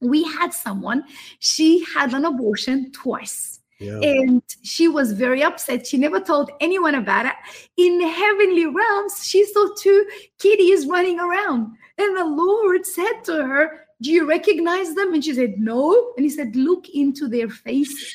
[0.00, 1.04] we had someone
[1.38, 3.58] she had an abortion twice.
[3.78, 3.98] Yeah.
[4.02, 5.86] and she was very upset.
[5.86, 7.32] She never told anyone about it.
[7.78, 10.06] In heavenly realms she saw two
[10.38, 11.74] kitties running around.
[11.96, 15.12] And the lord said to her do you recognize them?
[15.14, 16.12] And she said no.
[16.16, 18.14] And he said look into their faces.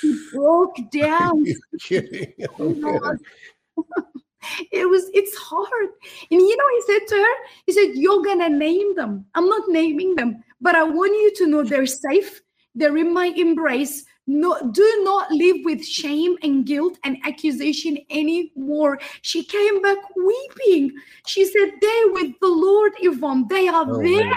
[0.00, 1.44] She broke down.
[1.80, 2.32] kidding?
[2.58, 3.18] Oh, you know, man.
[4.72, 5.88] it was it's hard.
[6.30, 7.34] And you know he said to her
[7.66, 9.26] he said you're gonna name them.
[9.34, 12.40] I'm not naming them but i want you to know they're safe
[12.74, 18.98] they're in my embrace no, do not live with shame and guilt and accusation anymore.
[19.22, 20.92] She came back weeping.
[21.24, 24.22] She said, They with the Lord, Yvon, they are Oh, there.
[24.26, 24.34] man.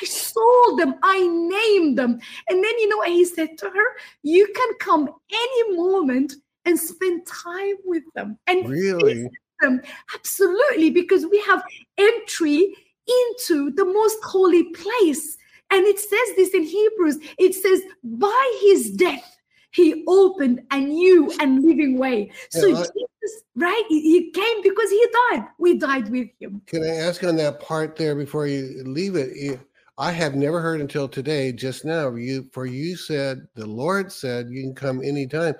[0.00, 2.18] I saw them, I named them.
[2.48, 3.86] And then you know what he said to her?
[4.22, 6.32] You can come any moment
[6.64, 9.28] and spend time with them and Really?
[9.60, 9.82] them.
[10.14, 11.62] Absolutely, because we have
[11.98, 12.74] entry
[13.06, 15.36] into the most holy place.
[15.70, 19.36] And it says this in Hebrews it says, by his death,
[19.72, 22.30] he opened a new and living way.
[22.50, 23.82] So I- Jesus, right?
[23.88, 25.44] He came because he died.
[25.58, 26.62] We died with him.
[26.66, 29.60] Can I ask on that part there before you leave it?
[29.98, 32.14] I have never heard until today, just now.
[32.14, 35.54] You for you said the Lord said you can come anytime.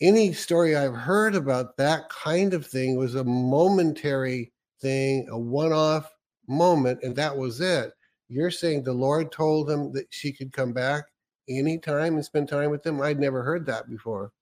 [0.00, 6.10] Any story I've heard about that kind of thing was a momentary thing, a one-off
[6.48, 7.92] moment, and that was it.
[8.34, 11.04] You're saying the Lord told him that she could come back
[11.48, 13.00] anytime and spend time with them.
[13.00, 14.32] I'd never heard that before.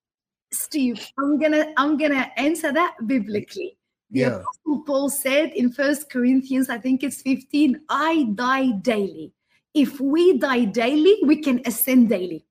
[0.51, 3.77] Steve, I'm gonna I'm gonna answer that biblically.
[4.09, 4.27] The Yeah.
[4.39, 9.31] Apostle Paul said in First Corinthians, I think it's 15, I die daily.
[9.75, 12.47] If we die daily, we can ascend daily.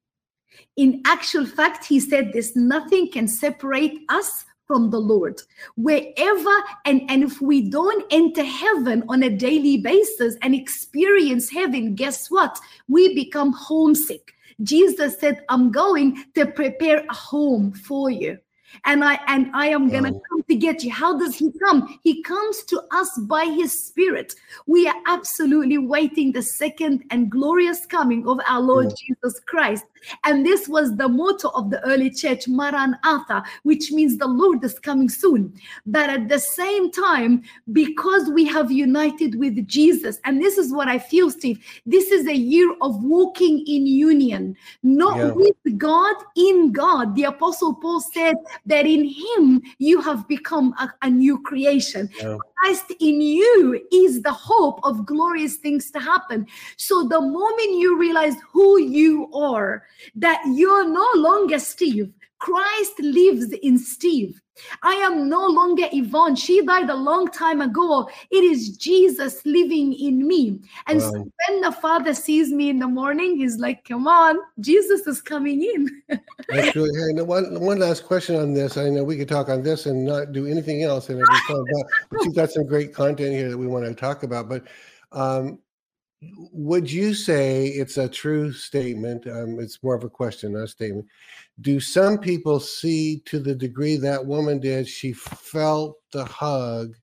[0.77, 5.39] In actual fact, he said this nothing can separate us from the Lord.
[5.77, 6.55] Wherever
[6.87, 12.31] and, and if we don't enter heaven on a daily basis and experience heaven, guess
[12.31, 12.59] what?
[12.89, 14.33] We become homesick.
[14.63, 18.39] Jesus said, I'm going to prepare a home for you.
[18.87, 20.91] And I and I am gonna come to get you.
[20.91, 21.99] How does he come?
[22.03, 24.35] He comes to us by his spirit.
[24.67, 29.85] We are absolutely waiting the second and glorious coming of our Lord Jesus Christ.
[30.25, 34.79] And this was the motto of the early church, Maranatha, which means the Lord is
[34.79, 35.53] coming soon.
[35.87, 40.89] But at the same time, because we have united with Jesus, and this is what
[40.89, 45.31] I feel, Steve, this is a year of walking in union, not Yeah.
[45.33, 47.15] with God, in God.
[47.15, 48.37] The Apostle Paul said
[48.67, 52.09] that in Him you have become a, a new creation.
[52.21, 52.39] Yeah.
[52.57, 56.47] Christ in you is the hope of glorious things to happen.
[56.77, 63.53] So the moment you realize who you are, that you're no longer Steve, Christ lives
[63.63, 64.41] in Steve.
[64.83, 66.37] I am no longer Yvon.
[66.37, 68.09] She died a long time ago.
[68.31, 70.61] It is Jesus living in me.
[70.87, 71.11] And so
[71.49, 75.63] when the Father sees me in the morning, he's like, Come on, Jesus is coming
[75.63, 76.21] in.
[76.49, 78.77] That's really, hey, now one, one last question on this.
[78.77, 81.65] I know we could talk on this and not do anything else, and fun.
[81.73, 84.49] But, but you've got some great content here that we want to talk about.
[84.49, 84.65] But
[85.13, 85.59] um,
[86.53, 89.27] would you say it's a true statement?
[89.27, 91.07] Um, it's more of a question, not a statement.
[91.61, 96.95] Do some people see to the degree that woman did, she felt the hug?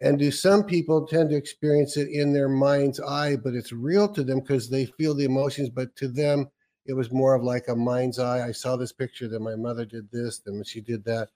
[0.00, 4.06] And do some people tend to experience it in their mind's eye, but it's real
[4.08, 6.50] to them because they feel the emotions, but to them,
[6.84, 8.46] it was more of like a mind's eye.
[8.46, 11.30] I saw this picture that my mother did this, then she did that,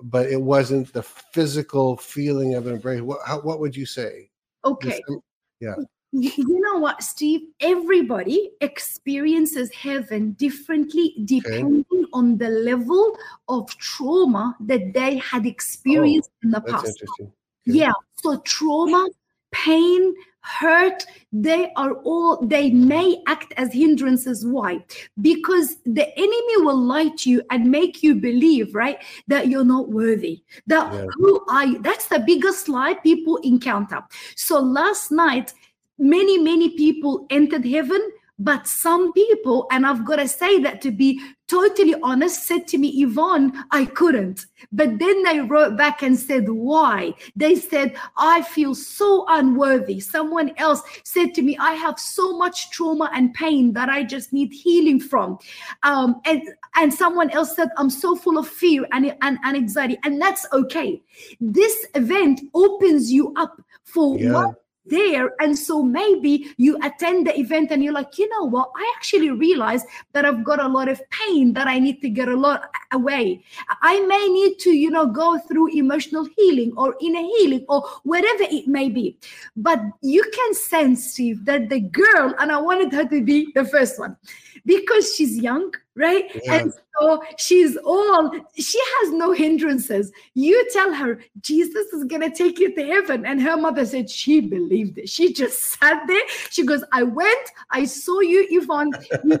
[0.00, 3.00] but it wasn't the physical feeling of an embrace.
[3.00, 4.30] What, how, what would you say?
[4.64, 5.02] Okay.
[5.06, 5.20] some-
[5.60, 5.74] yeah.
[6.16, 7.40] You know what, Steve?
[7.58, 16.38] Everybody experiences heaven differently depending on the level of trauma that they had experienced oh,
[16.44, 16.86] in the Oh, past.
[16.86, 17.32] interesting.
[17.64, 17.92] Yeah.
[18.14, 19.08] So trauma,
[19.50, 24.46] pain, hurt, they are all, they may act as hindrances.
[24.46, 24.84] Why?
[25.20, 29.88] Because the enemy will lie to you and make you believe, right, that you're not
[29.88, 30.44] worthy.
[30.68, 31.06] That Yeah.
[31.16, 31.78] who are you?
[31.82, 34.04] That's the biggest lie people encounter.
[34.36, 35.54] So last night,
[35.98, 38.00] many, many people entered heaven.
[38.36, 42.78] But some people, and I've got to say that to be totally honest, said to
[42.78, 44.46] me, Yvon, I couldn't.
[44.72, 47.14] But then they wrote back and said, Why?
[47.36, 50.00] They said, I feel so unworthy.
[50.00, 54.32] Someone else said to me, I have so much trauma and pain that I just
[54.32, 55.38] need healing from.
[55.84, 56.42] Um, and,
[56.74, 59.96] and someone else said, I'm so full of fear and, and, and anxiety.
[60.02, 61.00] And that's okay.
[61.40, 64.32] This event opens you up for Yeah.
[64.32, 65.32] what there.
[65.40, 68.70] And so maybe you attend the event and you're like, you know what?
[68.76, 72.28] I actually realize that I've got a lot of pain that I need to get
[72.28, 73.44] a lot away.
[73.82, 78.44] I may need to, you know, go through emotional healing or inner healing or whatever
[78.44, 79.16] it may be.
[79.56, 83.64] But you can sense, Steve, that the girl, and I wanted her to be the
[83.64, 84.16] first one
[84.66, 86.24] because she's young, right?
[86.44, 86.54] Yeah.
[86.54, 90.12] And so she's all, she has no hindrances.
[90.34, 93.24] You tell her, Jesus is going to take you to heaven.
[93.24, 95.08] And her mother said she believed it.
[95.08, 96.22] She just sat there.
[96.50, 98.92] She goes, I went, I saw you, Yvon.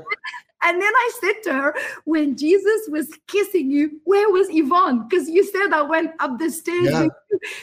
[0.66, 5.06] And then I said to her, when Jesus was kissing you, where was Yvon?
[5.06, 6.88] Because you said I went up the stairs.
[6.90, 7.06] Yeah.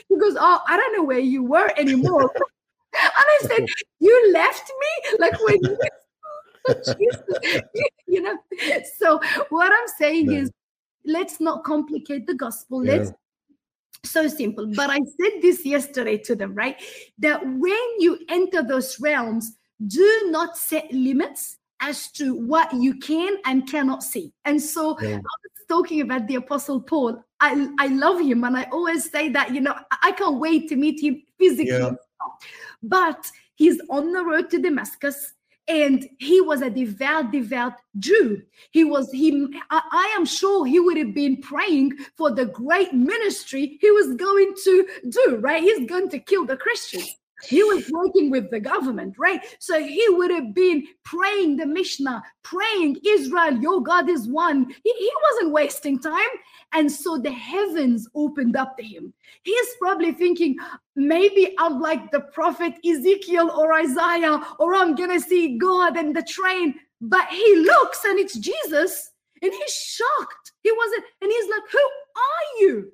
[0.08, 2.22] She goes, Oh, I don't know where you were anymore.
[2.22, 2.32] and
[2.94, 3.66] I said,
[4.00, 5.18] You left me?
[5.18, 5.80] Like when you
[8.08, 8.38] you know,
[8.98, 10.52] so what I'm saying is
[11.06, 12.86] let's not complicate the gospel.
[12.86, 12.94] Yeah.
[12.94, 13.12] Let's
[14.04, 14.68] so simple.
[14.76, 16.82] But I said this yesterday to them, right?
[17.20, 19.56] That when you enter those realms,
[19.88, 24.34] do not set limits as to what you can and cannot see.
[24.46, 25.16] And so Yeah.
[25.16, 27.24] I was talking about the Apostle Paul.
[27.40, 30.70] I, I love him and I always say that, you know, I I can't wait
[30.70, 31.72] to meet him physically.
[31.72, 31.92] Yeah.
[32.84, 35.34] But he's on the road to Damascus
[35.68, 38.42] and he was a devout, devout Jew.
[38.72, 42.94] He was, he, I, I am sure he would have been praying for the great
[42.94, 45.62] ministry he was going to do, right?
[45.62, 47.16] He's going to kill the Christians.
[47.48, 49.42] He was working with the government, right?
[49.60, 54.70] So he would have been praying the Mishnah, praying, Israel, your God is one.
[54.84, 56.20] He, he wasn't wasting time.
[56.74, 59.14] And so the heavens opened up to him.
[59.44, 60.58] He's probably thinking,
[60.96, 66.16] maybe I'm like the prophet Ezekiel or Isaiah, or I'm going to see God and
[66.16, 66.76] the train.
[67.02, 69.12] But he looks and it's Jesus,
[69.42, 70.52] and he's shocked.
[70.62, 72.92] He wasn't, and he's like, Who are you?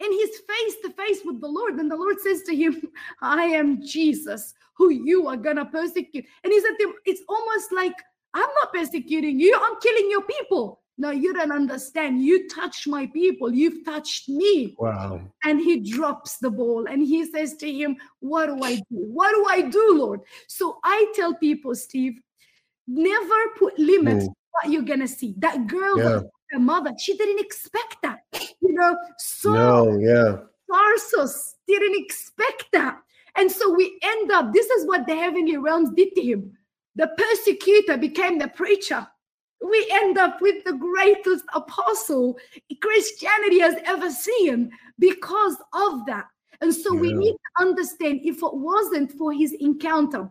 [0.00, 1.74] And he's face to face with the Lord.
[1.74, 2.80] And the Lord says to him,
[3.20, 6.24] I am Jesus, who you are going to persecute.
[6.44, 7.94] And he said to him, It's almost like,
[8.34, 10.80] I'm not persecuting you, I'm killing your people.
[11.00, 12.24] No, you don't understand.
[12.24, 14.74] You touched my people, you've touched me.
[14.78, 15.20] Wow.
[15.44, 18.84] And he drops the ball and he says to him, What do I do?
[18.90, 20.20] What do I do, Lord?
[20.48, 22.20] So I tell people, Steve,
[22.88, 25.34] never put limits to what you're going to see.
[25.38, 26.20] That girl, Yeah.
[26.50, 28.20] Her mother, she didn't expect that.
[28.60, 30.38] You know, so No, yeah.
[30.70, 33.00] Tarsus didn't expect that.
[33.36, 36.52] And so we end up, this is what the heavenly realms did to him.
[36.96, 39.06] The persecutor became the preacher.
[39.64, 42.38] We end up with the greatest apostle
[42.80, 46.26] Christianity has ever seen because of that.
[46.60, 50.30] And so we need to understand if it wasn't for his encounter,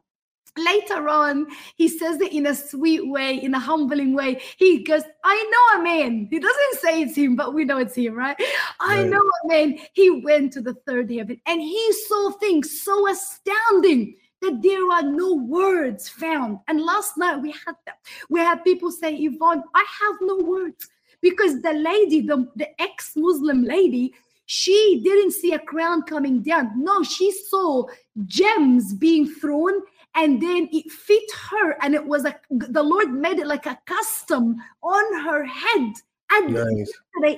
[0.57, 4.41] later on, he says it in a sweet way, in a humbling way.
[4.57, 6.27] He goes, I know a man.
[6.29, 8.35] He doesn't say it's him, but we know it's him, right?
[8.79, 9.09] I Right.
[9.09, 9.79] know a man.
[9.93, 15.03] He went to the third heaven and he saw things so astounding that there are
[15.03, 16.59] no words found.
[16.67, 17.97] And last night we had that.
[18.29, 20.87] We had people say, Yvon, I have no words.
[21.21, 24.13] Because the lady, the, the ex Muslim lady,
[24.45, 26.71] she didn't see a crown coming down.
[26.77, 27.85] No, she saw
[28.27, 29.81] gems being thrown
[30.18, 33.78] and then it fit her and it was a the lord made it like a
[33.86, 35.93] custom on her head
[36.32, 36.91] and Nice.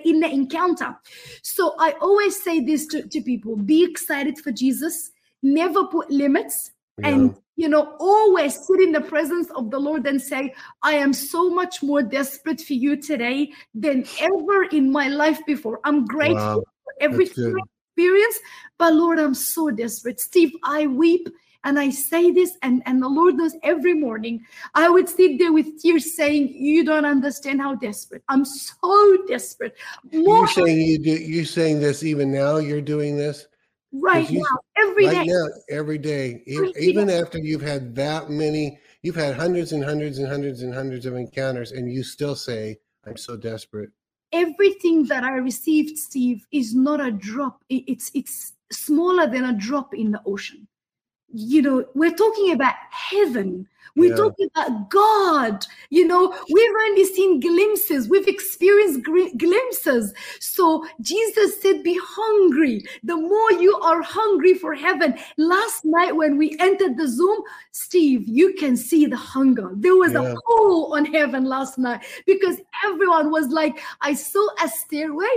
[0.03, 0.95] in the encounter.
[1.43, 5.11] So i always say this to, to people be excited for jesus.
[5.43, 6.71] Never put limits.
[7.03, 11.13] And you know always sit in the presence of the lord and say i am
[11.13, 15.79] so much more desperate for you today than ever in my life before.
[15.83, 16.63] I'm grateful Wow.
[16.83, 17.55] for everything
[17.95, 18.39] experience
[18.77, 20.19] but lord i'm so desperate.
[20.19, 21.27] Steve i weep
[21.63, 24.45] and I say this, and, and the Lord knows every morning,
[24.75, 28.23] I would sit there with tears saying, You don't understand how desperate.
[28.29, 29.75] I'm so desperate.
[30.11, 32.57] More You're saying you do you saying this even now?
[32.57, 33.47] You're doing this?
[33.91, 35.17] right you- now, every day.
[35.17, 36.43] right now, every day.
[36.47, 37.19] Every Even day.
[37.19, 41.15] after you've had that many, you've had hundreds and hundreds and hundreds and hundreds of
[41.15, 43.89] encounters, and you still say, I'm so desperate.
[44.31, 47.63] Everything that I received, Steve, is not a drop.
[47.69, 50.67] It's it's smaller than a drop in the ocean.
[51.33, 53.67] You know, we're talking about heaven.
[53.95, 54.15] We're Yeah.
[54.15, 55.65] talking about God.
[55.89, 59.03] You know, we've only seen glimpses, we've experienced
[59.37, 60.13] glimpses.
[60.39, 62.83] So Jesus said, Be hungry.
[63.03, 65.17] The more you are hungry for heaven.
[65.37, 69.71] Last night, when we entered the Zoom, Steve, you can see the hunger.
[69.73, 70.33] There was Yeah.
[70.33, 75.27] a pull on heaven last night because everyone was like, I saw a stairway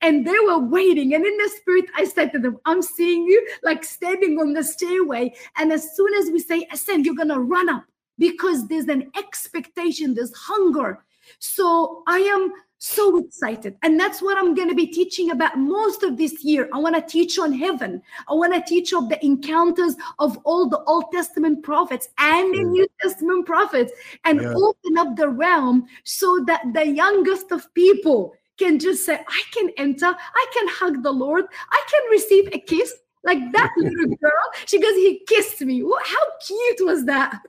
[0.00, 1.14] and they were waiting.
[1.14, 4.62] And in the spirit, I said to them, I'm seeing you like standing on the
[4.64, 5.34] stairway.
[5.56, 7.84] And as soon as we say ascend, you're going to run up
[8.18, 11.04] because there's an expectation, there's hunger.
[11.38, 13.76] So I am so excited.
[13.82, 16.68] And that's what I'm going to be teaching about most of this year.
[16.74, 18.02] I want to teach on heaven.
[18.28, 22.64] I want to teach of the encounters of all the Old Testament prophets and the
[22.64, 23.92] New Testament prophets
[24.24, 24.52] and Yeah.
[24.56, 29.70] open up the realm so that the youngest of people can just say, I can
[29.76, 32.92] enter, I can hug the Lord, I can receive a kiss.
[33.22, 35.80] Like that little girl, she goes, He kissed me.
[35.82, 37.40] How cute was that?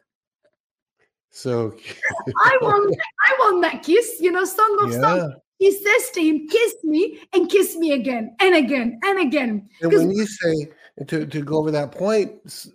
[1.34, 1.76] So
[2.46, 2.96] I want,
[3.28, 5.02] I want that kiss, you know, Song of Yeah.
[5.02, 5.34] Songs.
[5.58, 9.68] He says to him, Kiss me and kiss me again and again and again.
[9.82, 10.68] And when you say
[11.08, 11.96] to, to go over that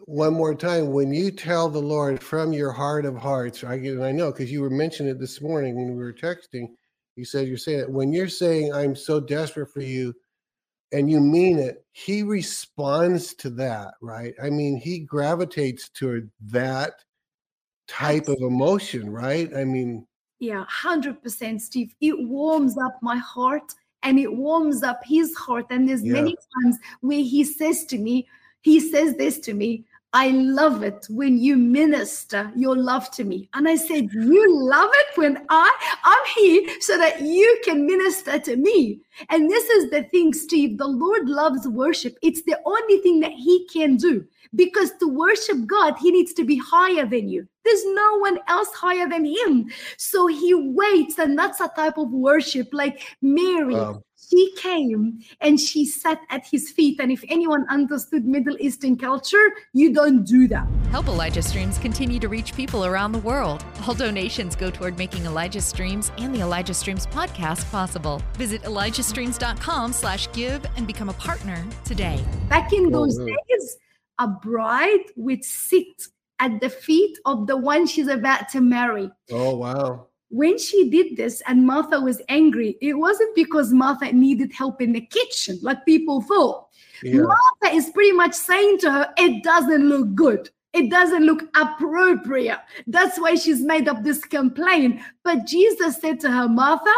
[0.07, 3.95] one more time, when you tell the Lord from your heart of hearts, I get
[3.95, 6.69] and I know because you were mentioning it this morning when we were texting.
[7.15, 10.15] You said you're saying it when you're saying I'm so desperate for you,
[10.93, 11.85] and you mean it.
[11.93, 14.35] He responds to that, right?
[14.43, 16.95] I mean, he gravitates toward that
[17.89, 19.53] type of emotion, right?
[19.57, 20.07] I mean,
[20.39, 21.95] yeah, 100% Steve.
[22.01, 23.73] It warms up my heart
[24.05, 25.67] and it warms up his heart.
[25.71, 26.13] And there's Yeah.
[26.13, 28.29] many times where he says to me,
[28.61, 29.85] he says this to me,
[30.15, 33.51] I love it when you minister your love to me.
[33.53, 35.71] And I said, You love it when I
[36.03, 39.01] I'm here so that you can minister to me.
[39.29, 40.79] And this is the thing, Steve.
[40.79, 42.17] The Lord loves worship.
[42.23, 44.25] It's the only thing that He can do.
[44.55, 47.47] Because to worship God, He needs to be higher than you.
[47.65, 49.71] There's no one else higher than Him.
[49.99, 52.69] So He waits, and that's a type of worship.
[52.73, 53.75] Like Mary.
[54.31, 57.01] She came and she sat at his feet.
[57.01, 60.67] And if anyone understood Middle Eastern culture, you don't do that.
[60.91, 63.65] Help Elijah Streams continue to reach people around the world.
[63.87, 68.23] All donations go toward making Elijah Streams and the Elijah Streams podcast possible.
[68.35, 72.25] Visit ElijahStreams.com slash give and become a partner today.
[72.49, 73.77] Back in those days,
[74.19, 75.87] a bride would sit
[76.41, 79.11] at the feet of the one she's about to marry.
[79.31, 80.07] oh wow.
[80.31, 84.93] When she did this and Martha was angry, it wasn't because Martha needed help in
[84.93, 86.67] the kitchen, like people thought.
[87.03, 87.23] Yeah.
[87.23, 90.51] Martha is pretty much saying to her, It doesn't look good.
[90.75, 92.61] It doesn't look appropriate.
[92.87, 95.01] That's why she's made up this complaint.
[95.25, 96.93] But Jesus said to her, Martha,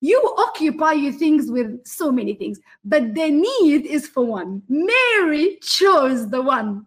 [0.00, 4.62] you occupy your things with so many things, but the need is for one.
[4.68, 6.86] Mary chose the one.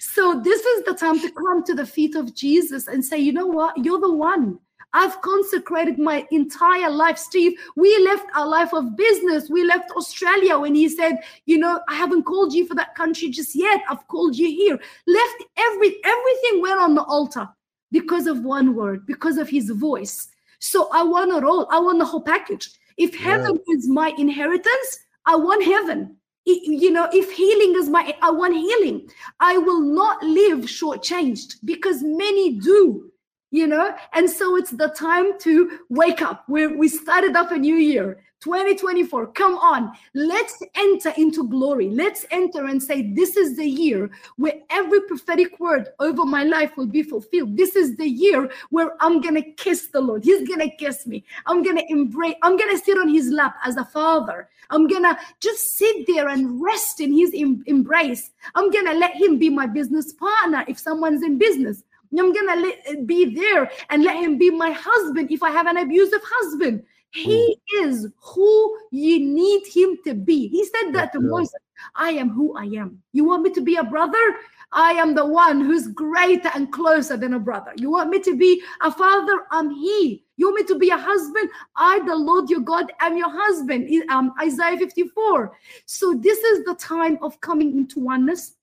[0.00, 3.32] So, this is the time to come to the feet of Jesus and say, You
[3.32, 3.76] know what?
[3.78, 4.58] You're the one.
[4.94, 7.16] I've consecrated my entire life.
[7.16, 9.48] Steve, we left our life of business.
[9.48, 13.30] We left Australia when he said, You know, I haven't called you for that country
[13.30, 13.82] just yet.
[13.88, 14.78] I've called you here.
[15.06, 17.48] Left every everything went on the altar
[17.90, 20.28] because of one word, because of his voice.
[20.58, 21.66] So I want it all.
[21.70, 22.70] I want the whole package.
[22.96, 26.16] If heaven is my inheritance, I want heaven.
[26.44, 29.08] You know, if healing is my, I want healing.
[29.40, 33.11] I will not live shortchanged because many do
[33.52, 33.94] you know?
[34.14, 36.44] And so it's the time to wake up.
[36.48, 39.92] We we started up a new year 2024 come on.
[40.14, 41.90] Let's enter into glory.
[41.90, 46.76] Let's enter and say this is the year where every prophetic word over my life
[46.76, 47.56] will be fulfilled.
[47.56, 50.24] This is the year where i'm gonna kiss the lord.
[50.24, 51.22] He's gonna kiss me.
[51.46, 54.48] I'm gonna embrace i'm gonna sit on his lap as a father.
[54.70, 58.30] I'm gonna just sit there and rest in his em- embrace.
[58.54, 61.84] I'm gonna let him be my business partner if someone's in business
[62.18, 65.78] I'm gonna let, be there and let him be my husband if I have an
[65.78, 66.82] abusive husband.
[67.14, 70.48] He is who you need him to be.
[70.48, 71.28] He said that to Yeah.
[71.28, 71.60] Moses.
[71.94, 73.02] I am who I am.
[73.12, 74.36] You want me to be a brother?
[74.72, 77.72] I am the one who's greater and closer than a brother.
[77.76, 79.44] You want me to be a father?
[79.50, 80.24] I'm he.
[80.36, 81.50] You want me to be a husband?
[81.76, 83.90] I, the Lord your God, am your husband.
[84.10, 85.52] Um, Isaiah 54.
[85.84, 88.54] So this is the time of coming into oneness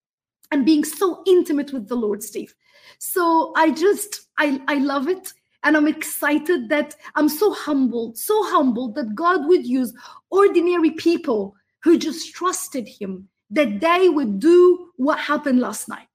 [0.51, 2.55] and being so intimate with the Lord, Steve.
[2.97, 5.33] So I just I I love it.
[5.63, 9.93] And I'm excited that I'm so humbled, so humbled that God would use
[10.29, 16.07] ordinary people who just trusted him, that they would do what happened last night.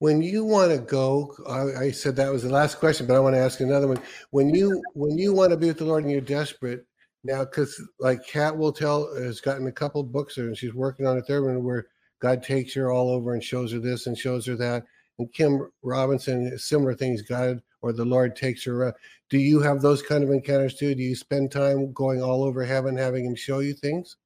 [0.00, 3.20] When you want to go, I, I said that was the last question, but I
[3.20, 4.00] want to ask another one.
[4.30, 6.84] When you when you want to be with the Lord and you're desperate
[7.22, 11.18] now, because like Kat will tell has gotten a couple books and she's working on
[11.18, 11.86] a third one where
[12.20, 14.82] God takes her all over and shows her this and shows her that.
[15.22, 18.82] And Kim Robinson, similar things, God or the Lord takes her.
[18.82, 18.94] around.
[19.30, 20.96] Do you have those kind of encounters too?
[20.96, 24.16] Do you spend time going all over heaven, having Him show you things?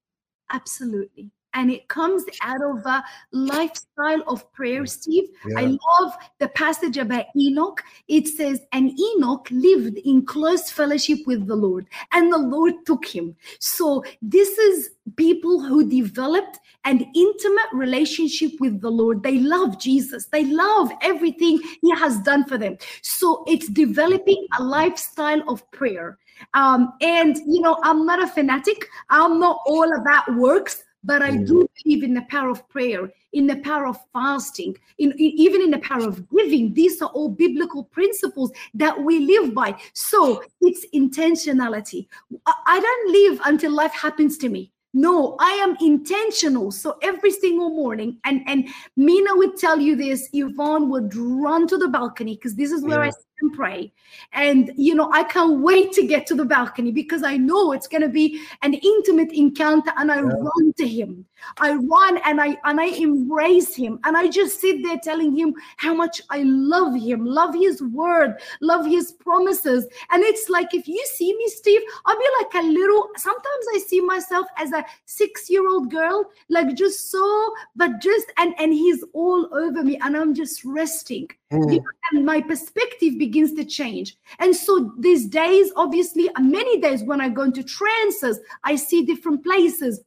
[0.51, 1.31] Absolutely.
[1.57, 3.03] And it comes out of a
[3.33, 5.25] lifestyle of prayer, Steve.
[5.57, 7.83] I love the passage about Enoch.
[8.09, 13.07] It says, And Enoch lived in close fellowship with the Lord, and the Lord took
[13.07, 13.35] him.
[13.59, 19.23] So, this is people who developed an intimate relationship with the Lord.
[19.23, 22.77] They love Jesus, they love everything He has done for them.
[23.01, 26.19] So, it's developing a lifestyle of prayer.
[26.53, 31.31] Um, and, you know, I'm not a fanatic, I'm not all about works but I
[31.31, 31.47] mm.
[31.47, 35.63] do believe in the power of prayer, in the power of fasting, in, in- even
[35.63, 36.75] in the power of giving.
[36.75, 39.77] These are all biblical principles that we live by.
[39.95, 42.09] So it's intentionality.
[42.45, 44.73] I, I don't live until life happens to me.
[44.95, 46.71] No, I am intentional.
[46.71, 51.77] So every single morning, and and Mina would tell you this, Yvon would run to
[51.77, 53.13] the balcony because this is where I Yeah.
[53.41, 53.93] And pray.
[54.33, 57.89] And, you know, I can't wait to get to the balcony because I know it's
[57.89, 61.27] going to be an intimate encounter and I run to him.
[61.59, 65.55] I run and I and I embrace him and I just sit there telling him
[65.77, 69.87] how much I love him, love his word, love his promises.
[70.11, 73.09] And it's like if you see me, Steve, I'll be like a little.
[73.17, 78.73] Sometimes I see myself as a six-year-old girl, like just so, but just and and
[78.73, 81.29] he's all over me, and I'm just resting.
[81.53, 81.73] Mm.
[81.73, 84.17] You know, and my perspective begins to change.
[84.39, 89.43] And so these days, obviously, many days when I go into trances, I see different
[89.45, 90.03] places.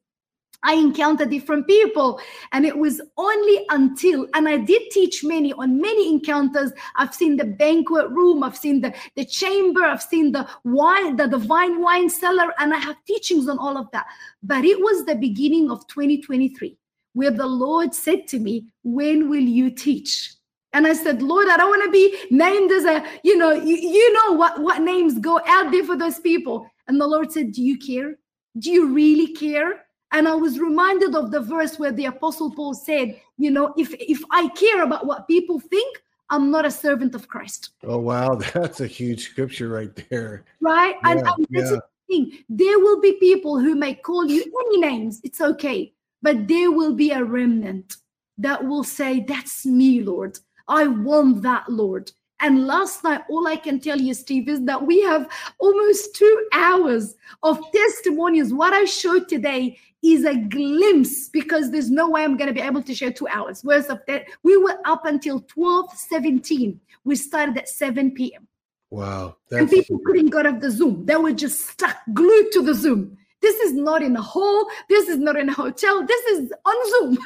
[0.64, 2.20] I encounter different people.
[2.52, 6.72] And it was only until, and I did teach many on many encounters.
[6.96, 11.28] I've seen the banquet room, I've seen the, the chamber, I've seen the wine, the
[11.28, 14.06] divine wine cellar, and I have teachings on all of that.
[14.44, 16.78] But it was the beginning of 2023
[17.14, 20.39] where the Lord said to me, When will you teach?
[20.74, 23.76] And I said, Lord, I don't want to be named as a, you know, you,
[23.76, 26.70] you know what, what names go out there for those people.
[26.88, 28.18] And the Lord said, Do you care?
[28.58, 29.86] Do you really care?
[30.12, 33.94] And I was reminded of the verse where the Apostle Paul said, you know, if
[34.00, 37.72] if I care about what people think, I'm not a servant of Christ.
[37.84, 40.46] Oh wow, that's a huge scripture right there.
[40.60, 40.96] Right?
[41.04, 41.78] and, Yeah, and is yeah.
[41.78, 42.44] the thing.
[42.50, 45.94] There will be people who may call you any names, it's okay.
[46.22, 47.96] But there will be a remnant
[48.38, 50.40] that will say, That's me, Lord.
[50.70, 52.12] I want that, Lord.
[52.42, 56.48] And last night, all I can tell you, Steve, is that we have almost two
[56.54, 58.54] hours of testimonies.
[58.54, 62.62] What I showed today is a glimpse because there's no way I'm going to be
[62.62, 64.24] able to share two hours worth of that.
[64.44, 66.80] We were up until 12 17.
[67.04, 68.48] We started at 7 p.m.
[68.90, 71.06] Wow, And people couldn't get off the Zoom.
[71.06, 73.18] They were just stuck, glued to the Zoom.
[73.42, 74.68] This is not in a hall.
[74.90, 76.06] This is not in a hotel.
[76.06, 77.18] This is on Zoom.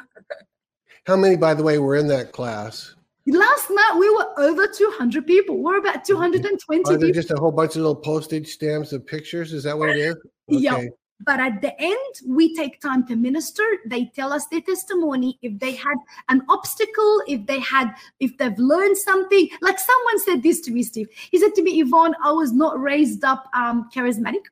[1.05, 2.92] how many, by the way, were in that class?
[3.25, 5.57] Last night we were over 200 people.
[5.57, 7.13] We're about 220 Are there people.
[7.13, 9.53] just a whole bunch of little postage stamps of pictures?
[9.53, 10.15] Is that what it is?
[10.49, 10.83] Yeah.
[11.25, 13.63] But at the end, we take time to minister.
[13.85, 15.39] They tell us their testimony.
[15.41, 15.95] If they had
[16.27, 19.47] an obstacle, if they had, if they've learned something.
[19.61, 21.07] Like someone said this to me, Steve.
[21.31, 24.43] He said to me, Yvon, I was not raised up um, charismatic.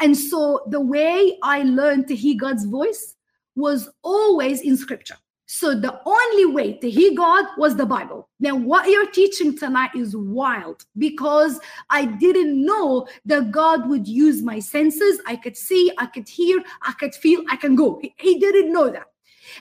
[0.00, 3.14] And so the way I learned to hear God's voice
[3.54, 5.16] was always in scripture.
[5.46, 8.28] So the only way to hear God was the Bible.
[8.40, 14.42] Now, what you're teaching tonight is wild because I didn't know that God would use
[14.42, 15.20] my senses.
[15.24, 18.00] I could see, I could hear, I could feel, I can go.
[18.02, 19.06] He, he didn't know that.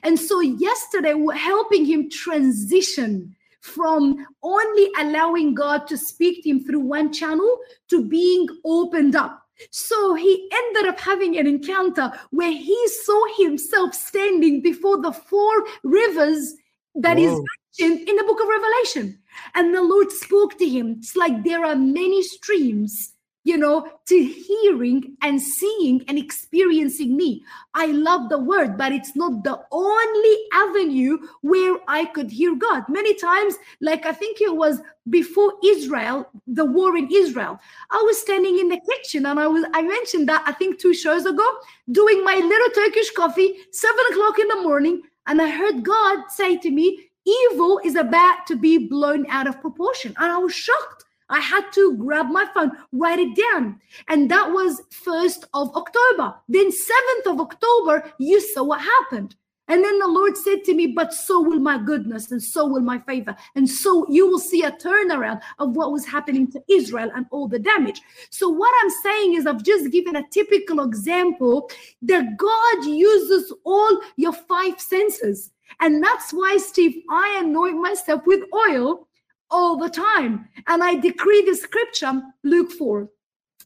[0.02, 6.64] And so yesterday, we're helping him transition from only allowing God to speak to him
[6.64, 7.60] through one channel
[7.90, 9.45] to being opened up.
[9.72, 15.66] So he ended up having an encounter where he saw himself standing before the four
[15.84, 16.54] rivers
[16.96, 17.46] that is Whoa.
[17.80, 19.20] mentioned in the book of Revelation.
[19.54, 20.96] And the Lord spoke to him.
[21.00, 23.14] It's like there are many streams,
[23.46, 27.44] you know, to hearing and seeing and experiencing me.
[27.76, 32.84] I love the word, but it's not the only avenue where I could hear God.
[32.90, 34.82] Many times, like I think it was
[35.12, 37.60] before Israel, the war in Israel,
[37.92, 40.96] I was standing in the kitchen and I was, I mentioned that I think two
[40.96, 41.48] shows ago,
[41.92, 45.04] doing my little Turkish coffee, seven o'clock in the morning.
[45.28, 49.62] And I heard God say to me, evil is about to be blown out of
[49.62, 50.16] proportion.
[50.18, 51.05] And I was shocked.
[51.30, 53.80] I had to grab my phone, write it down.
[54.08, 56.36] And that was 1st of October.
[56.48, 59.36] Then 7th of October, you saw what happened.
[59.68, 62.82] And then the Lord said to me, But so will my goodness, and so will
[62.82, 63.36] my favor.
[63.56, 67.48] And so you will see a turnaround of what was happening to Israel and all
[67.48, 68.02] the damage.
[68.30, 71.70] So, what I'm saying is, I've just given a typical example
[72.04, 75.52] that God uses all your five senses.
[75.80, 79.08] And that's why, Steve, I anoint myself with oil
[79.50, 80.48] all the time.
[80.68, 83.10] And I decree the scripture, Luke 4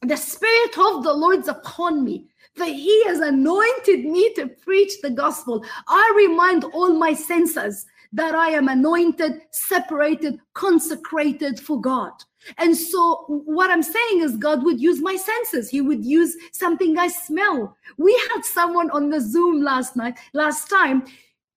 [0.02, 2.26] the Spirit of the Lord's upon me,
[2.56, 5.64] that He has anointed me to preach the gospel.
[5.88, 12.12] I remind all my senses that I am anointed, separated, consecrated for God.
[12.56, 15.68] And so, what I'm saying is, God would use my senses.
[15.68, 17.76] He would use something I smell.
[17.98, 21.04] We had someone on the Zoom last night, last time,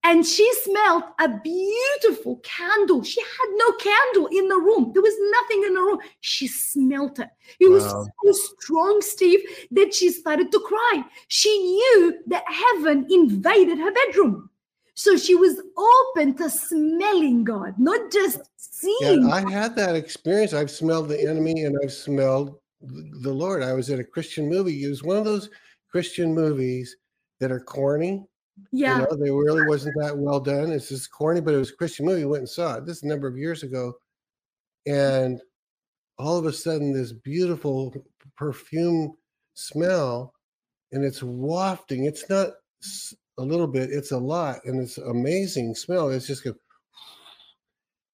[0.03, 3.03] and she smelled a beautiful candle.
[3.03, 4.91] She had no candle in the room.
[4.93, 5.99] There was nothing in the room.
[6.19, 7.29] She smelt it.
[7.59, 9.39] It was so strong, Steve,
[9.71, 11.03] that she started to cry.
[11.29, 14.49] She knew that heaven invaded her bedroom.
[14.95, 19.23] So she was open to smelling God, not just seeing.
[19.23, 20.53] Yeah, I had that experience.
[20.53, 23.63] I've smelled the enemy and I've smelled the Lord.
[23.63, 24.83] I was at a Christian movie.
[24.83, 25.49] It was one of those
[25.89, 26.95] Christian movies
[27.39, 28.25] that are corny.
[28.71, 28.99] Yeah.
[28.99, 30.71] You know, they really wasn't that well done.
[30.71, 32.25] It's just corny, but it was a Christian movie.
[32.25, 32.85] We went and saw it.
[32.85, 33.93] This is a number of years ago.
[34.85, 35.41] And
[36.17, 37.93] all of a sudden this beautiful
[38.37, 39.15] perfume
[39.53, 40.33] smell
[40.91, 42.05] and it's wafting.
[42.05, 42.49] It's not
[43.37, 46.09] a little bit, it's a lot, and it's amazing smell.
[46.09, 46.53] It's just go.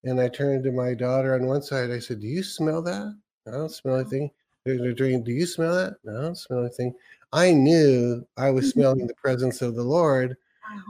[0.06, 1.92] And I turned to my daughter on one side.
[1.92, 3.14] I said, Do you smell that?
[3.46, 4.32] I don't smell anything.
[4.64, 5.96] They're drinking, Do you smell that?
[6.06, 6.96] No, I don't smell anything.
[7.32, 8.70] I knew I was Mm-hmm.
[8.72, 10.36] smelling the presence of the Lord.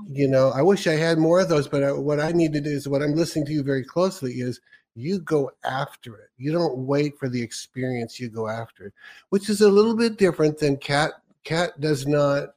[0.07, 2.61] You know, I wish I had more of those, but I, what I need to
[2.61, 4.59] do is what I'm listening to you very closely is
[4.95, 6.29] you go after it.
[6.37, 8.93] You don't wait for the experience, you go after it,
[9.29, 11.11] which is a little bit different than Kat.
[11.43, 12.49] Kat does not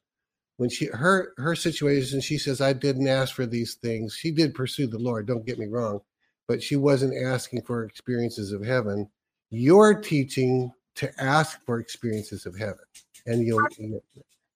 [0.57, 4.55] when she her her situation she says i didn't ask for these things she did
[4.55, 6.01] pursue the lord don't get me wrong
[6.47, 9.09] but she wasn't asking for experiences of heaven
[9.51, 12.85] you're teaching to ask for experiences of heaven
[13.27, 13.67] and you'll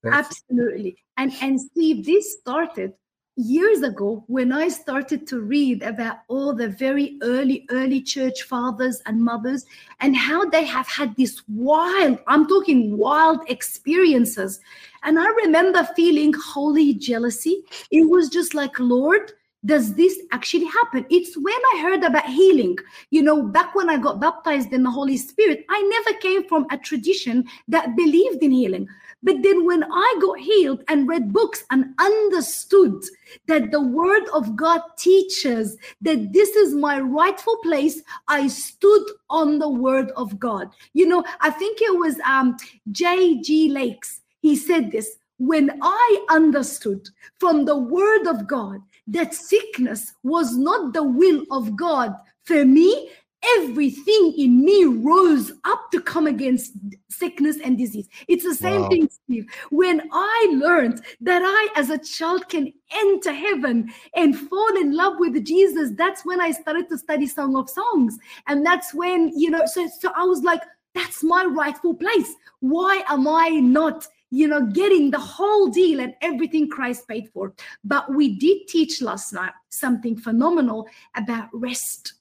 [0.04, 0.96] Absolutely.
[1.16, 2.92] And and Steve, this started
[3.36, 9.02] years ago when I started to read about all the very early, early church fathers
[9.04, 9.66] and mothers
[10.00, 14.60] and how they have had this wild, I'm talking wild experiences.
[15.02, 17.62] And I remember feeling holy jealousy.
[17.90, 19.32] It was just like, Lord,
[19.66, 21.04] does this actually happen?
[21.10, 22.76] It's when I heard about healing.
[23.10, 26.66] You know, back when I got baptized in the Holy Spirit, I never came from
[26.70, 28.88] a tradition that believed in healing.
[29.22, 33.02] But then when I got healed and read books and understood
[33.48, 39.58] that the word of God teaches that this is my rightful place, I stood on
[39.58, 40.70] the word of God.
[40.92, 42.56] You know, I think it was um
[42.92, 43.70] J.G.
[43.70, 44.20] Lakes.
[44.40, 47.08] He said this when I understood
[47.38, 53.10] from the word of God that sickness was not the will of God for me,
[53.58, 56.72] everything in me rose up to come against
[57.10, 58.08] sickness and disease.
[58.28, 58.88] It's the same Wow.
[58.88, 59.46] thing, Steve.
[59.70, 65.14] When I learned that I, as a child, can enter heaven and fall in love
[65.18, 68.18] with Jesus, that's when I started to study Song of Songs.
[68.46, 70.62] And that's when, you know, so, so I was like,
[70.94, 72.34] that's my rightful place.
[72.60, 74.06] Why am I not?
[74.30, 77.54] You know, getting the whole deal and everything Christ paid for.
[77.84, 82.14] But we did teach last night something phenomenal about rest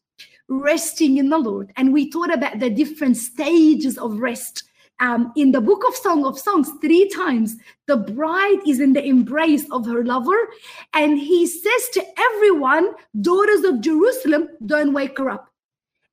[0.48, 1.72] resting in the Lord.
[1.76, 4.64] And we taught about the different stages of rest.
[5.02, 9.04] Um, in the book of Song of Songs, three times the bride is in the
[9.04, 10.38] embrace of her lover,
[10.94, 15.50] and he says to everyone, Daughters of Jerusalem, don't wake her up.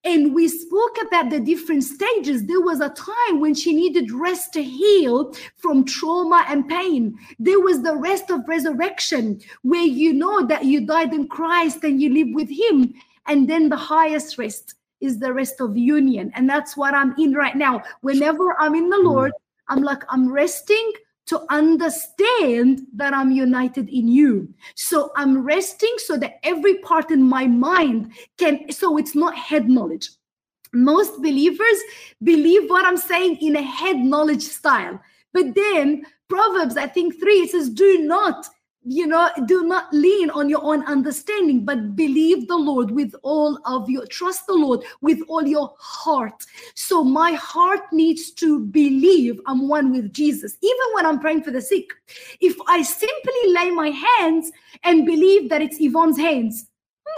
[0.05, 2.45] And we spoke about the different stages.
[2.45, 7.17] There was a time when she needed rest to heal from trauma and pain.
[7.39, 12.03] There was the rest of resurrection, where you know that you died in Christ and
[12.03, 12.95] you live with Him.
[13.27, 16.33] And then the highest rest is the rest of union.
[16.35, 17.83] And that's what I'm in right now.
[18.01, 19.05] Whenever I'm in the mm.
[19.05, 19.33] Lord,
[19.69, 20.93] I'm like, I'm resting
[21.27, 24.53] to understand that I'm united in you.
[24.75, 29.69] So I'm resting so that every part in my mind can, so it's not head
[29.69, 30.11] knowledge.
[30.73, 31.81] Most believers
[32.23, 35.01] believe what I'm saying in a head knowledge style.
[35.33, 38.47] But then Proverbs, I think three, it says, do not
[38.85, 43.59] you know do not lean on your own understanding but believe the lord with all
[43.65, 49.41] of your trust the lord with all your heart so my heart needs to believe
[49.47, 51.91] i'm one with jesus even when i'm praying for the sick
[52.41, 54.51] if i simply lay my hands
[54.83, 56.67] and believe that it's yvon's hands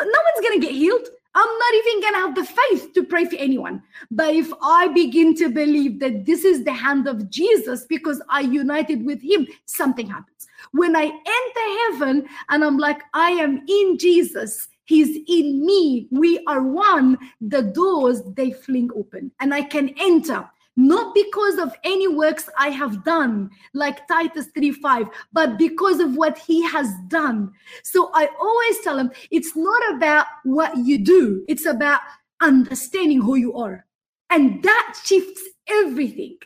[0.01, 3.25] no one's gonna get healed I'm not even going to have the faith to pray
[3.25, 3.83] for anyone.
[4.09, 8.43] But if I begin to believe that this is the hand of Jesus because I
[8.43, 10.47] united with him, something happens.
[10.75, 16.43] When I enter heaven and I'm like, I am in Jesus, he's in me, we
[16.49, 20.51] are one, the doors they fling open and I can enter.
[20.77, 26.17] Not because of any works I have done, like Titus 3 5, but because of
[26.17, 27.53] what he has done.
[27.85, 32.01] So I always tell him it's not about what you do, it's about
[32.41, 33.87] understanding who you are.
[34.29, 36.39] And that shifts everything.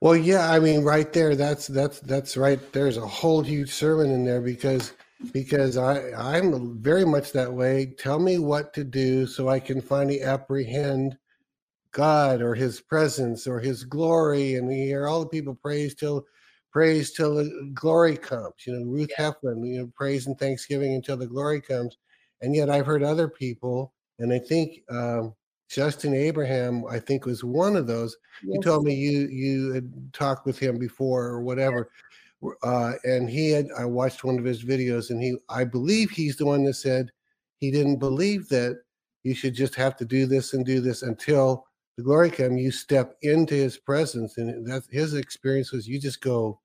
[0.00, 2.58] Well, yeah, I mean, right there, that's that's that's right.
[2.72, 4.94] There's a whole huge sermon in there because
[5.32, 7.94] because I I'm very much that way.
[7.98, 11.18] Tell me what to do so I can finally apprehend
[11.92, 16.24] God or His presence or His glory, and we hear all the people praise till
[16.72, 18.54] praise till the glory comes.
[18.66, 21.98] You know, Ruth Heflin, you know, praise and thanksgiving until the glory comes.
[22.42, 25.34] And yet, I've heard other people, and I think um,
[25.70, 28.16] Justin Abraham, I think, was one of those.
[28.42, 31.90] You told me you you had talked with him before or whatever,
[32.64, 33.68] uh, and he had.
[33.78, 37.12] I watched one of his videos, and he, I believe, he's the one that said
[37.58, 38.82] he didn't believe that
[39.22, 41.66] you should just have to do this and do this until
[41.96, 42.58] the glory come.
[42.58, 46.58] You step into His presence, and that's his experience was you just go,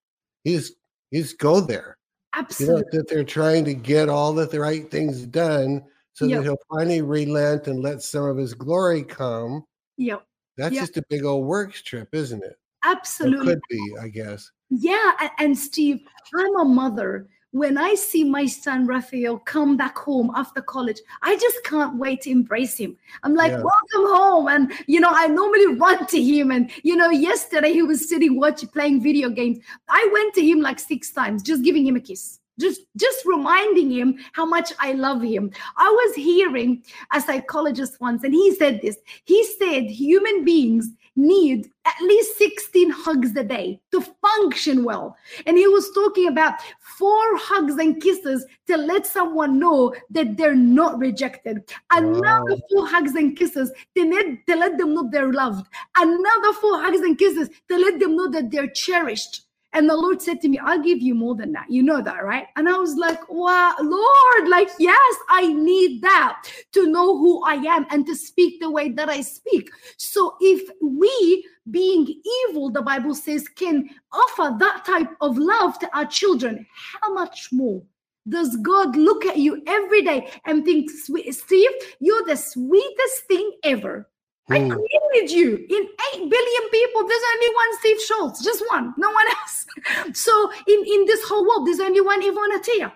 [0.45, 0.73] you just
[1.11, 1.97] you just go there.
[2.33, 5.83] Absolutely, You know that they're trying to get all the right things done
[6.15, 6.37] so Yeah.
[6.37, 9.63] that he'll finally relent and let some of his glory come
[9.97, 10.25] Yep.
[10.57, 10.81] That's Yep.
[10.81, 12.57] just a big old works trip, isn't it?
[12.83, 13.45] Absolutely.
[13.53, 14.51] could be, I guess.
[14.69, 15.99] Yeah, and Steve,
[16.35, 17.27] I'm a mother.
[17.51, 22.21] When I see my son Raphael come back home after college, I just can't wait
[22.23, 22.97] to embrace him.
[23.23, 23.63] I'm like, Yeah.
[23.63, 24.47] welcome home.
[24.49, 26.51] And, you know, I normally run to him.
[26.51, 29.59] And, you know, yesterday he was sitting watching, playing video games.
[29.87, 32.39] I went to him like six times, just giving him a kiss.
[32.59, 35.51] Just, just reminding him how much I love him.
[35.77, 36.83] I was hearing
[37.13, 38.97] a psychologist once, and he said this.
[39.25, 45.15] He said human beings need at least 16 hugs a day to function well.
[45.45, 50.55] And he was talking about four hugs and kisses to let someone know that they're
[50.55, 51.69] not rejected.
[51.91, 55.67] Another four hugs and kisses to let, to let them know they're loved.
[55.95, 59.44] Another four hugs and kisses to let them know that they're cherished.
[59.75, 61.69] And the Lord said to me, I'll give you more than that.
[61.69, 62.47] You know that, right?
[62.55, 67.55] And I was like, wow, Lord, like, yes, I need that to know who I
[67.55, 69.69] am and to speak the way that I speak.
[69.97, 72.07] So if we, being
[72.47, 76.65] evil, the Bible says, can offer that type of love to our children,
[77.01, 77.83] how much more?
[78.29, 81.69] Does God look at you every day and think, "Sweet- Steve,
[81.99, 84.09] you're the sweetest thing ever?
[84.49, 84.69] I Hmm.
[84.69, 87.07] created you in 8 billion people.
[87.07, 89.65] There's only one Steve Shultz, just one, no one else.
[90.13, 92.91] So in, in this whole world, there's only one Yvon Attia.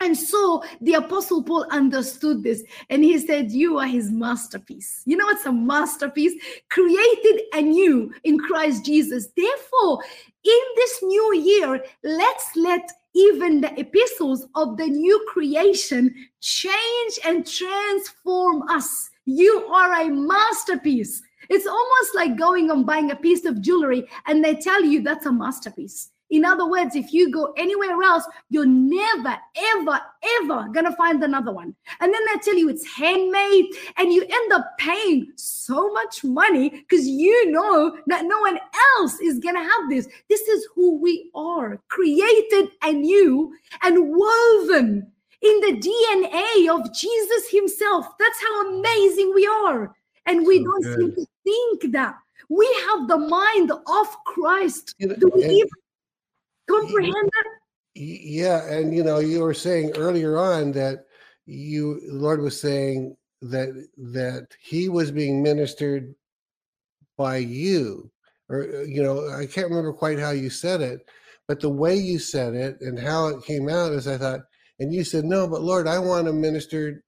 [0.00, 5.02] And so the Apostle Paul understood this and he said, You are his masterpiece.
[5.06, 6.34] You know what's a masterpiece?
[6.70, 9.28] Created anew in Christ Jesus.
[9.36, 10.02] Therefore,
[10.44, 17.46] in this new year, let's let even the epistles of the new creation change and
[17.46, 19.10] transform us.
[19.24, 21.22] You are a masterpiece.
[21.48, 25.26] It's almost like going and buying a piece of jewelry and they tell you that's
[25.26, 26.10] a masterpiece.
[26.32, 29.36] In other words, if you go anywhere else, you're never,
[29.76, 30.00] ever,
[30.40, 31.74] ever gonna find another one.
[32.00, 33.66] And then they tell you it's handmade,
[33.98, 38.58] and you end up paying so much money because you know that no one
[38.96, 40.08] else is gonna have this.
[40.30, 43.52] This is who we are, created anew
[43.82, 45.12] and woven
[45.42, 48.06] in the DNA of Jesus Himself.
[48.18, 49.94] That's how amazing we are.
[50.26, 52.16] And we don't seem to think that.
[52.48, 54.94] We have the mind of Christ.
[54.98, 55.68] Do we and- even
[56.68, 57.44] comprehend that?
[57.94, 61.04] Yeah, and you know, you were saying earlier on that
[61.44, 63.68] you the Lord was saying that
[63.98, 66.14] that He was being ministered
[67.18, 68.10] by you,
[68.48, 71.06] or uh, you know, I can't remember quite how you said it,
[71.46, 74.40] but the way you said it and how it came out is I thought,
[74.82, 77.02] and you said, "No, but Lord, I want to minister."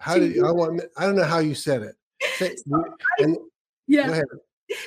[0.00, 0.46] How did you.
[0.46, 0.82] I want?
[0.96, 1.94] I don't know how you said it.
[2.34, 2.56] Say,
[3.20, 3.36] and
[3.86, 4.06] Yeah.
[4.06, 4.24] go ahead.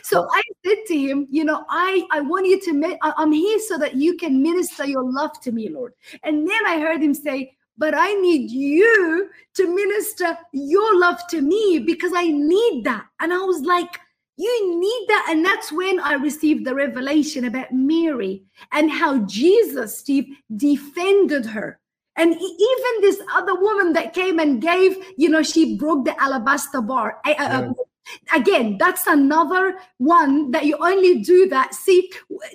[0.04, 2.98] So I said to him, you know, I I want you to.
[3.02, 5.94] I'm here so that you can minister your love to me, Lord.
[6.24, 11.42] And then I heard him say, but I need you to minister your love to
[11.42, 13.06] me because I need that.
[13.20, 14.00] And I was like,
[14.38, 15.28] you need that.
[15.30, 21.80] And that's when I received the revelation about Mary and how Jesus, Steve, defended her.
[22.18, 26.82] And even this other woman that came and gave, you know, she broke the alabaster
[26.82, 27.20] bar.
[27.26, 27.72] Yeah.
[28.34, 31.74] Again, that's another one that you only do that.
[31.74, 32.12] See,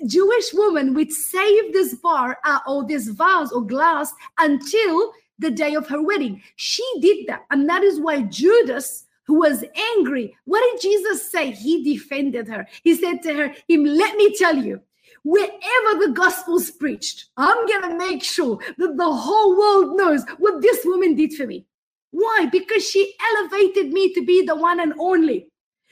[0.07, 5.75] Jewish woman would save this bar uh, or this vase or glass until the day
[5.75, 6.41] of her wedding.
[6.55, 7.41] She did that.
[7.51, 9.63] And that is why Judas, who was
[9.97, 11.51] angry, what did Jesus say?
[11.51, 12.65] He defended her.
[12.83, 14.81] He said to her, him, let me tell you,
[15.23, 20.61] wherever the gospel's preached, I'm going to make sure that the whole world knows what
[20.61, 21.65] this woman did for me.
[22.11, 22.47] Why?
[22.51, 25.47] Because she elevated me to be the one and only.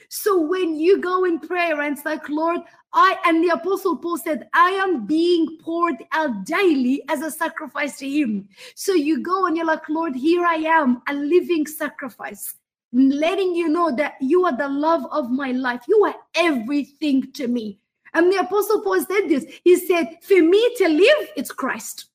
[0.09, 2.61] So when you go in prayer and it's like, Lord,
[2.93, 7.99] I and the apostle Paul said, I am being poured out daily as a sacrifice
[7.99, 8.49] to him.
[8.73, 12.55] So you go and you're like, Lord, here I am, a living sacrifice,
[12.91, 15.81] letting you know that you are the love of my life.
[15.87, 17.79] You are everything to me.
[18.13, 19.45] And the apostle Paul said this.
[19.63, 22.05] He said, For me to live, it's Christ.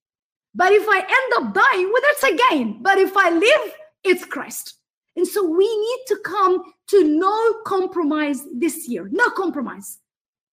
[0.55, 2.83] But if I end up dying, well, that's a gain.
[2.83, 3.75] But if I live,
[4.05, 4.75] it's Christ.
[5.17, 9.99] And so we need to come to no compromise this year, no compromise.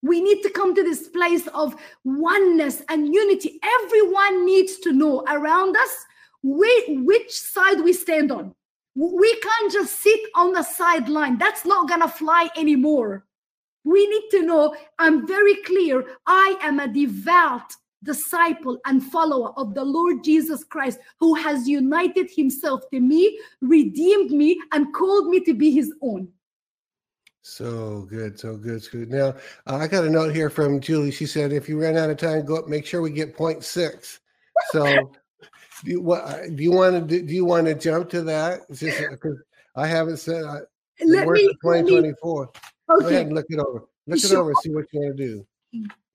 [0.04, 3.60] We need to come to this place of oneness and unity.
[3.84, 6.06] Everyone needs to know around us
[6.42, 8.56] whi- which side we stand on.
[8.96, 11.38] We can't just sit on the sideline.
[11.38, 13.26] That's not going to fly anymore.
[13.84, 16.06] We need to know I'm very clear.
[16.28, 17.74] I am a devout
[18.04, 24.32] disciple and follower of the Lord Jesus Christ, who has united himself to me, redeemed
[24.32, 26.28] me, and called me to be his own.
[27.44, 29.10] So good, so good, so good.
[29.10, 29.30] Now,
[29.68, 31.12] uh, I got a note here from Julie.
[31.12, 33.64] She said, if you run out of time, go up, make sure we get point
[33.64, 34.20] six.
[34.72, 35.12] So,
[35.84, 38.22] do you, what, uh, do you want to do, do you want to jump to
[38.24, 38.62] that?
[38.70, 39.40] Because
[39.76, 40.60] I haven't said, I,
[41.04, 42.14] let me, of let me
[43.00, 43.00] 2024.
[43.00, 43.16] Go Okay.
[43.16, 43.88] ahead and look it over.
[44.08, 45.48] Look it over and see what you want to do.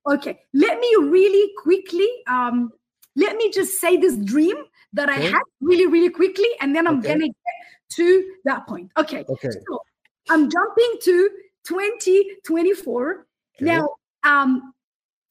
[0.09, 2.73] Okay, let me really quickly, um,
[3.17, 4.57] let me just say this dream
[4.93, 7.09] that I had really, really quickly, and then I'm Okay.
[7.13, 7.55] gonna get
[7.97, 8.93] to that point.
[8.97, 9.49] Okay, Okay.
[9.69, 9.81] so
[10.31, 11.31] I'm jumping to
[11.65, 13.27] 2024
[13.61, 13.89] now.
[14.23, 14.75] Um,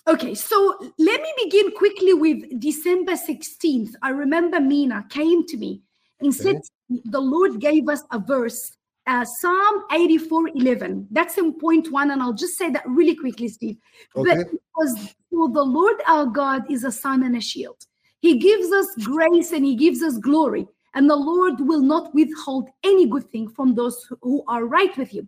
[0.08, 3.96] okay, so let me begin quickly with December 16th.
[4.02, 5.84] I remember Mina came to me
[6.20, 6.58] and said,
[6.89, 8.76] "The Lord gave us a verse."
[9.08, 11.08] Uh, Psalm 84 11.
[11.12, 13.78] That's in point one, and I'll just say that really quickly, Steve.
[14.16, 14.41] But Okay.
[14.41, 17.78] it was for the Lord our God is a sun and a shield.
[18.22, 22.70] He gives us grace and he gives us glory, and the Lord will not withhold
[22.84, 25.28] any good thing from those who- who are right with you.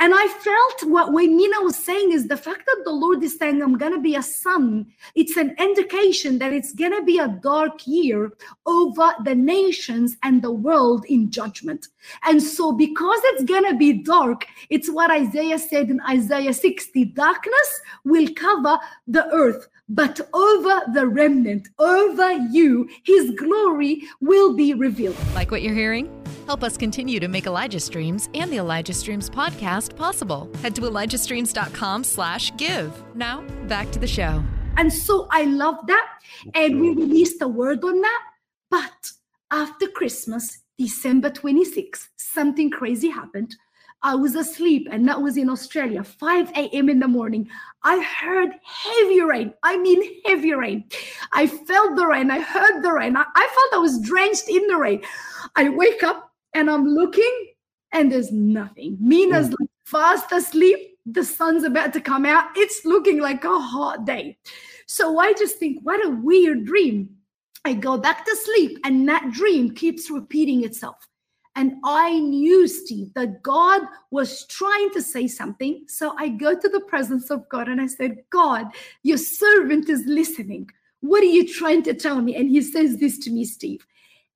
[0.00, 3.36] And I felt what when Mina was saying is the fact that the Lord is
[3.36, 7.18] saying, I'm going to be a sun, it's an indication that it's going to be
[7.18, 8.32] a dark year
[8.64, 11.88] over the nations and the world in judgment.
[12.24, 17.04] And so, because it's going to be dark, it's what Isaiah said in Isaiah 60
[17.04, 24.72] darkness will cover the earth, but over the remnant, over you, his glory will be
[24.72, 25.16] revealed.
[25.34, 26.19] Like what you're hearing?
[26.46, 30.50] Help us continue to make Elijah Streams and the Elijah Streams podcast possible.
[30.62, 32.92] Head to ElijahStreams.com slash give.
[33.14, 34.42] Now, back to the show.
[34.76, 36.08] And so I love that.
[36.54, 38.22] And we released a word on that.
[38.70, 39.12] But
[39.50, 43.56] after Christmas, December 26th, something crazy happened.
[44.02, 46.88] I was asleep, and that was in Australia, 5 a.m.
[46.88, 47.50] in the morning.
[47.82, 49.52] I heard heavy rain.
[49.62, 50.84] I mean, heavy rain.
[51.32, 52.30] I felt the rain.
[52.30, 53.14] I heard the rain.
[53.16, 55.02] I, I felt I was drenched in the rain.
[55.54, 57.46] I wake up and I'm looking,
[57.92, 58.96] and there's nothing.
[59.00, 59.56] Mina's mm.
[59.58, 60.98] like fast asleep.
[61.06, 62.48] The sun's about to come out.
[62.56, 64.38] It's looking like a hot day.
[64.86, 67.10] So I just think, what a weird dream.
[67.64, 70.96] I go back to sleep, and that dream keeps repeating itself.
[71.56, 75.84] And I knew, Steve, that God was trying to say something.
[75.88, 78.66] So I go to the presence of God and I said, God,
[79.02, 80.70] your servant is listening.
[81.00, 82.36] What are you trying to tell me?
[82.36, 83.84] And he says this to me, Steve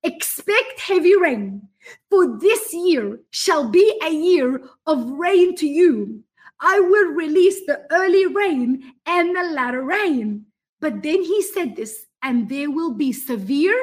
[0.05, 1.67] expect heavy rain,
[2.09, 6.23] for this year shall be a year of rain to you.
[6.59, 10.45] I will release the early rain and the latter rain.
[10.79, 13.77] But then he said this, and there will be severe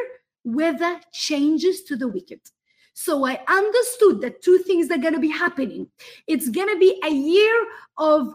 [0.44, 2.40] weather changes to the wicked.
[2.94, 5.88] So I understood that two things are going to be happening.
[6.26, 8.34] It's going to be a year of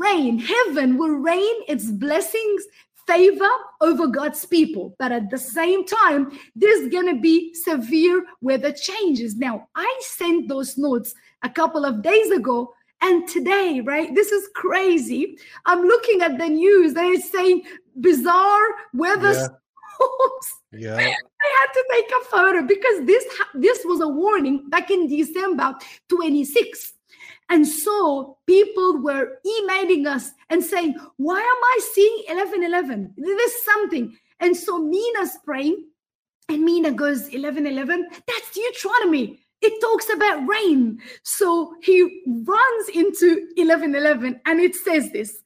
[0.00, 0.38] rain.
[0.38, 2.64] Heaven will rain its blessings,
[3.06, 3.50] favor
[3.80, 4.94] over God's people.
[4.98, 9.36] But at the same time, there's going to be severe weather changes.
[9.36, 12.72] Now, I sent those notes a couple of days ago.
[13.02, 15.38] And today, right, this is crazy.
[15.66, 17.62] I'm looking at the news and it's saying
[18.00, 19.48] bizarre weather Yeah.
[19.96, 20.46] storms.
[20.72, 20.96] Yeah.
[21.44, 23.24] I had to take a photo because this
[23.54, 25.74] this was a warning back in December
[26.10, 26.92] 26th.
[27.50, 33.14] And so people were emailing us and saying, Why am I seeing 1111?
[33.16, 34.16] There's something.
[34.40, 35.84] And so Mina's praying,
[36.48, 39.40] and Mina goes, 1111, that's Deuteronomy.
[39.62, 41.00] It talks about rain.
[41.22, 45.42] So he runs into 1111 and it says this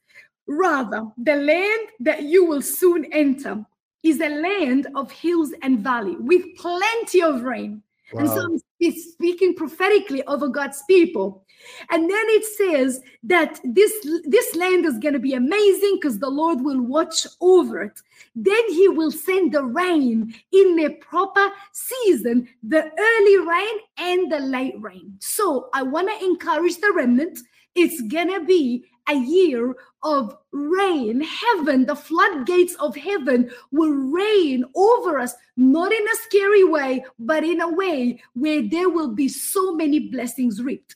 [0.47, 3.65] Rather, the land that you will soon enter
[4.03, 7.83] is a land of hills and valley with plenty of rain.
[8.17, 11.45] And so he's speaking prophetically over God's people.
[11.89, 13.91] And then it says that this,
[14.23, 18.01] this land is going to be amazing because the Lord will watch over it.
[18.35, 24.39] Then he will send the rain in their proper season, the early rain and the
[24.39, 25.15] late rain.
[25.19, 27.39] So I want to encourage the remnant.
[27.75, 31.21] It's going to be a year of rain.
[31.21, 37.43] Heaven, the floodgates of heaven will rain over us, not in a scary way, but
[37.43, 40.95] in a way where there will be so many blessings reaped.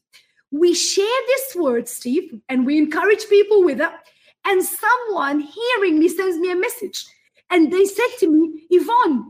[0.52, 3.90] We share this word, Steve, and we encourage people with it.
[4.46, 7.06] And someone hearing me sends me a message.
[7.50, 9.26] And they said to me, Yvon,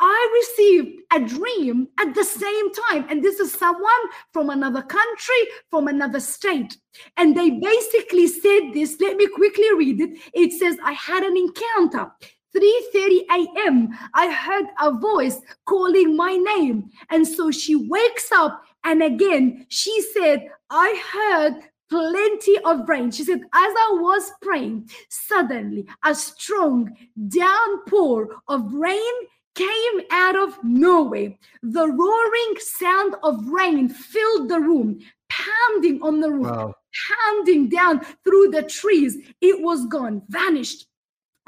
[0.00, 3.06] I received a dream at the same time.
[3.10, 6.76] And this is someone from another country, from another state.
[7.16, 8.98] And they basically said this.
[9.00, 10.18] Let me quickly read it.
[10.32, 12.10] It says, I had an encounter.
[12.56, 13.88] 3:30 a.m.
[14.14, 16.90] I heard a voice calling my name.
[17.10, 23.10] And so she wakes up and again she said, I heard plenty of rain.
[23.10, 26.96] She said, as I was praying, suddenly a strong
[27.28, 29.12] downpour of rain
[29.54, 31.34] came out of nowhere.
[31.62, 36.74] The roaring sound of rain filled the room, pounding on the roof, Wow.
[37.08, 39.16] pounding down through the trees.
[39.40, 40.86] It was gone, vanished.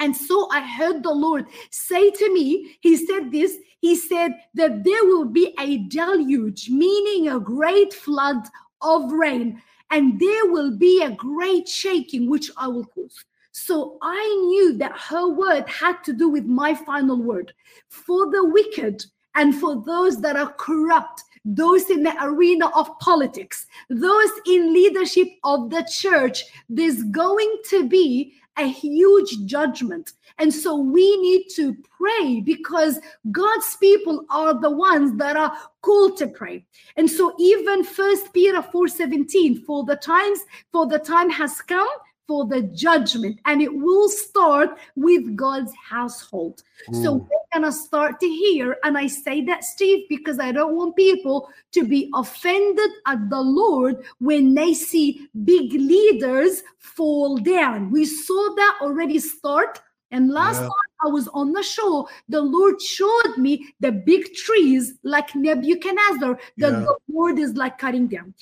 [0.00, 4.84] And so I heard the Lord say to me, He said this, He said that
[4.84, 8.44] there will be a deluge, meaning a great flood
[8.82, 13.24] of rain, and there will be a great shaking, which I will cause.
[13.53, 17.53] So I knew that her word had to do with my final word.
[17.88, 23.66] For the wicked and for those that are corrupt, those in the arena of politics,
[23.90, 30.12] those in leadership of the church, there's going to be a huge judgment.
[30.38, 33.00] And so we need to pray because
[33.30, 36.64] God's people are the ones that are called to pray.
[36.96, 40.40] And so even first Peter 4:17, for the times,
[40.70, 41.88] for the time has come
[42.27, 46.62] for the judgment, and it will start with God's household.
[46.89, 47.03] Mm.
[47.03, 50.97] So we're gonna start to hear, and I say that, Steve, because I don't want
[50.97, 57.91] people to be offended at the Lord when they see big leaders fall down.
[57.91, 59.81] We saw that already start.
[60.11, 60.66] And last yeah.
[60.66, 66.39] time I was on the show, the Lord showed me the big trees like Nebuchadnezzar
[66.59, 66.81] that yeah.
[66.81, 68.35] the Lord is like cutting down.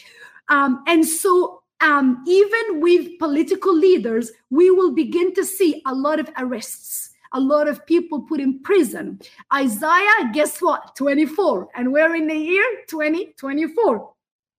[0.49, 6.21] Um, and so um, even with political leaders, we will begin to see a lot
[6.21, 9.21] of arrests, a lot of people put in prison.
[9.53, 10.95] Isaiah, guess what?
[10.97, 11.69] 24.
[11.75, 14.13] And we're in the year 2024.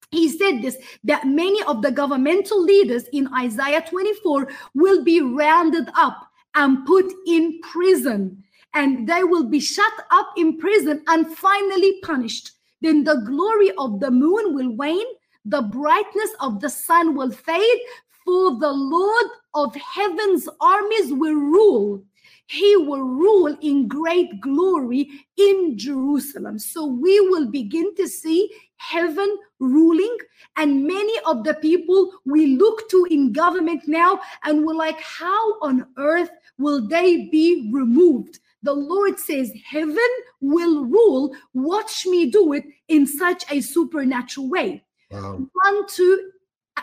[0.10, 5.90] He said this that many of the governmental leaders in Isaiah 24 will be rounded
[5.96, 8.44] up and put in prison,
[8.74, 12.52] and they will be shut up in prison and finally punished.
[12.82, 15.08] Then the glory of the moon will wane
[15.46, 17.80] the brightness of the sun will fade,
[18.24, 22.04] for the Lord of heaven's armies will rule.
[22.46, 26.60] He will rule in great glory in Jerusalem.
[26.60, 30.16] So we will begin to see heaven ruling.
[30.58, 35.60] And many of the people we look to in government now, and we're like, how
[35.62, 38.39] on earth will they be removed?
[38.64, 39.98] The Lord says, Heaven
[40.39, 41.36] will rule.
[41.54, 44.84] Watch me do it in such a supernatural way.
[45.12, 45.47] Wow.
[45.53, 46.32] One to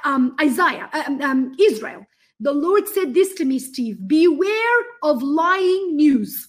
[0.04, 2.06] um, Isaiah, um, um, Israel.
[2.40, 6.48] The Lord said this to me, Steve beware of lying news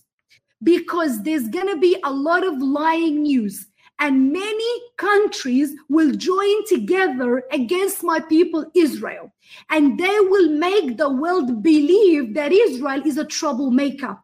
[0.62, 3.68] because there's going to be a lot of lying news.
[4.02, 9.34] And many countries will join together against my people, Israel.
[9.70, 14.18] And they will make the world believe that Israel is a troublemaker.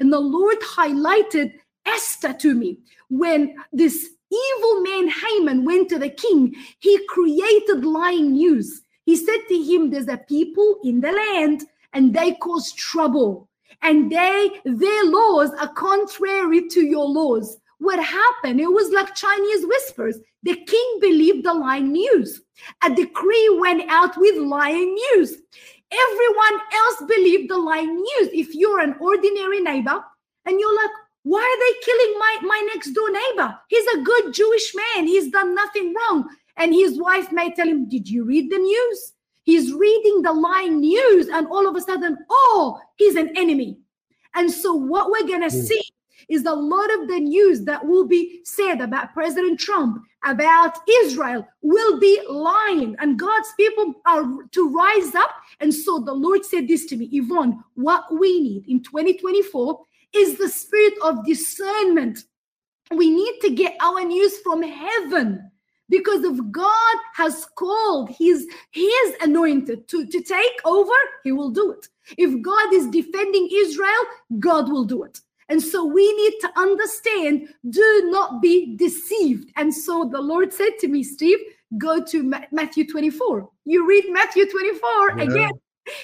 [0.00, 1.52] And the Lord highlighted
[1.86, 8.32] Esther to me when this evil man Haman went to the king, he created lying
[8.32, 8.82] news.
[9.04, 13.48] He said to him, There's a people in the land and they cause trouble.
[13.82, 17.58] And they their laws are contrary to your laws.
[17.78, 18.60] What happened?
[18.60, 20.18] It was like Chinese whispers.
[20.44, 22.42] The king believed the lying news.
[22.84, 25.36] A decree went out with lying news.
[25.90, 28.28] Everyone else believed the lying news.
[28.32, 30.02] If you're an ordinary neighbor
[30.46, 30.90] and you're like,
[31.24, 33.56] why are they killing my, my next door neighbor?
[33.68, 35.06] He's a good Jewish man.
[35.06, 36.28] He's done nothing wrong.
[36.56, 39.12] And his wife may tell him, Did you read the news?
[39.44, 43.78] He's reading the lying news, and all of a sudden, oh, he's an enemy.
[44.34, 45.62] And so, what we're going to mm.
[45.64, 45.82] see
[46.28, 51.46] is a lot of the news that will be said about President Trump, about Israel,
[51.62, 52.96] will be lying.
[53.00, 55.30] And God's people are to rise up.
[55.60, 59.80] And so the Lord said this to me Yvon, what we need in 2024
[60.14, 62.24] is the spirit of discernment.
[62.94, 65.50] We need to get our news from heaven
[65.88, 70.92] because if God has called his his anointed to, to take over,
[71.22, 71.88] he will do it.
[72.18, 74.04] If God is defending Israel,
[74.38, 75.20] God will do it.
[75.48, 79.50] And so we need to understand do not be deceived.
[79.56, 81.38] And so the Lord said to me, Steve,
[81.78, 83.48] go to Matthew 24.
[83.66, 85.24] You read Matthew 24 yeah.
[85.24, 85.52] again.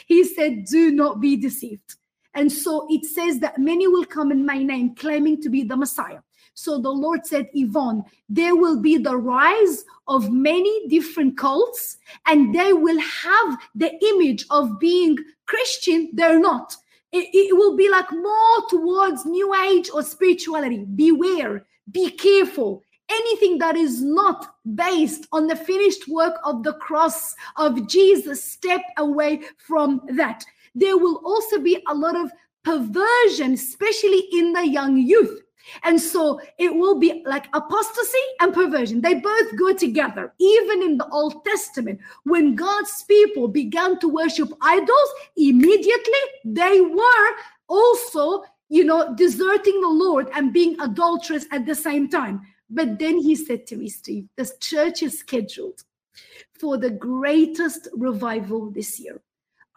[0.06, 1.94] He said, do not be deceived.
[2.38, 5.76] And so it says that many will come in my name claiming to be the
[5.76, 6.20] Messiah.
[6.54, 12.54] So the Lord said, Yvon, there will be the rise of many different cults, and
[12.54, 15.16] they will have the image of being
[15.46, 16.10] Christian.
[16.12, 16.76] They're not.
[17.10, 20.84] It, it will be like more towards New Age or spirituality.
[20.84, 22.84] Beware, be careful.
[23.10, 28.82] Anything that is not based on the finished work of the cross of Jesus, step
[28.96, 30.44] away from that
[30.74, 32.30] there will also be a lot of
[32.64, 35.40] perversion, especially in the young youth.
[35.82, 39.00] And so it will be like apostasy and perversion.
[39.00, 40.32] They both go together.
[40.38, 47.30] Even in the Old Testament, when God's people began to worship idols, immediately they were
[47.68, 52.40] also, you know, deserting the Lord and being adulterous at the same time.
[52.70, 55.82] But then he said to me, Steve, this church is scheduled
[56.58, 59.20] for the greatest revival this year.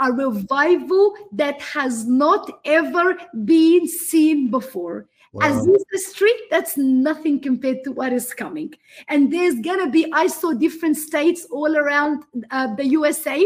[0.01, 3.15] A revival that has not ever
[3.45, 5.07] been seen before.
[5.33, 5.49] Wow.
[5.49, 8.73] Azusa Street, that's nothing compared to what is coming.
[9.07, 13.41] And there's gonna be, I saw different states all around uh, the USA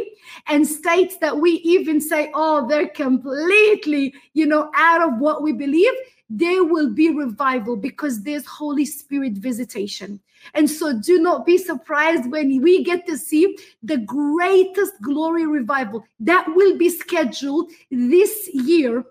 [0.48, 5.54] and states that we even say, oh, they're completely, you know, out of what we
[5.54, 5.94] believe.
[6.30, 10.20] There will be revival because there's Holy Spirit visitation.
[10.54, 16.04] And so do not be surprised when we get to see the greatest glory revival
[16.20, 19.04] that will be scheduled this year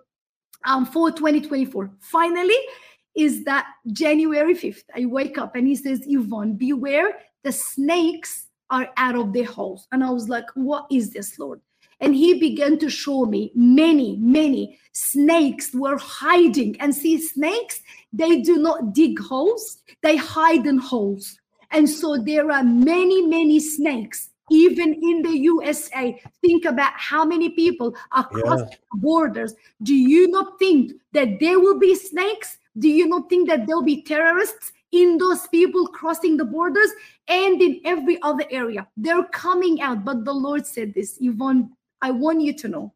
[0.65, 1.91] um, for 2024.
[2.01, 2.57] Finally,
[3.15, 4.85] is that January 5th.
[4.95, 9.86] I wake up and he says, Yvon, beware, the snakes are out of their holes.
[9.93, 11.61] And I was like, what is this, Lord?
[12.00, 16.76] And he began to show me many, many snakes were hiding.
[16.80, 21.38] And see, snakes, they do not dig holes, they hide in holes.
[21.70, 26.20] And so there are many, many snakes even in the USA.
[26.40, 28.76] Think about how many people across Yeah.
[28.94, 29.54] borders.
[29.82, 32.58] Do you not think that there will be snakes?
[32.78, 36.90] Do you not think that there'll be terrorists in those people crossing the borders
[37.28, 38.86] and in every other area?
[38.96, 40.04] They're coming out.
[40.04, 41.70] But the Lord said this, Yvon,
[42.05, 42.93] I want you to know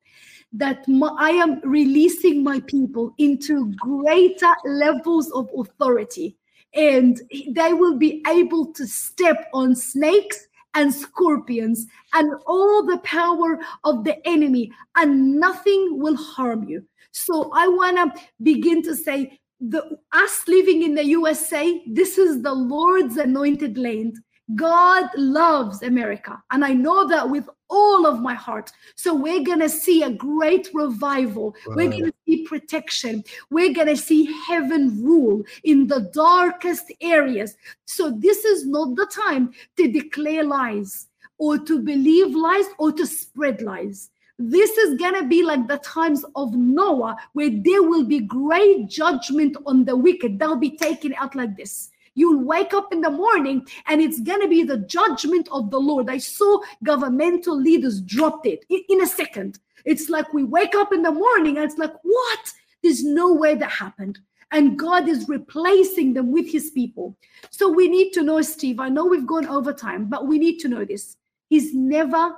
[0.52, 6.36] that my, I am releasing my people into greater levels of authority.
[6.74, 7.18] And
[7.48, 14.04] they will be able to step on snakes and scorpions and all the power of
[14.04, 16.84] the enemy and nothing will harm you.
[17.12, 22.42] So i want to begin to say the us living in the usa this is
[22.42, 24.14] the lord's anointed land
[24.54, 29.60] god loves america and i know that with all of my heart so we're going
[29.60, 35.04] to see a great revival we're going to see protection we're going to see heaven
[35.04, 41.08] rule in the darkest areas so this is not the time to declare lies
[41.38, 44.10] or to believe lies or to spread lies.
[44.40, 48.88] This is going to be like the times of Noah, where there will be great
[48.88, 50.38] judgment on the wicked.
[50.38, 51.90] They'll be taken out like this.
[52.18, 55.78] You'll wake up in the morning and it's going to be the judgment of the
[55.78, 56.10] Lord.
[56.10, 59.60] I saw governmental leaders dropped it in a second.
[59.84, 62.52] It's like we wake up in the morning and it's like, what?
[62.82, 64.18] There's no way that happened.
[64.50, 67.16] And God is replacing them with his people.
[67.50, 68.80] So we need to know, Steve.
[68.80, 71.16] I know we've gone over time, but we need to know this.
[71.48, 72.34] He's never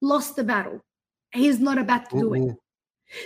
[0.00, 0.82] lost the battle.
[1.32, 2.56] He's not about to do it.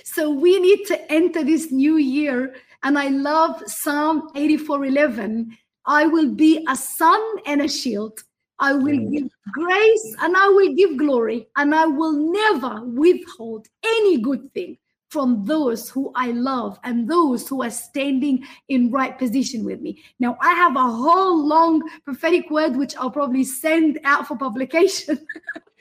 [0.03, 2.55] So we need to enter this new year.
[2.85, 5.57] And I love Psalm 84 11.
[5.87, 8.21] I will be a sun and a shield.
[8.59, 9.13] I will mm.
[9.13, 14.79] give grace and I will give glory, and I will never withhold any good thing
[15.09, 20.03] from those who I love and those who are standing in right position with me.
[20.19, 25.25] Now, I have a whole long prophetic word which I'll probably send out for publication.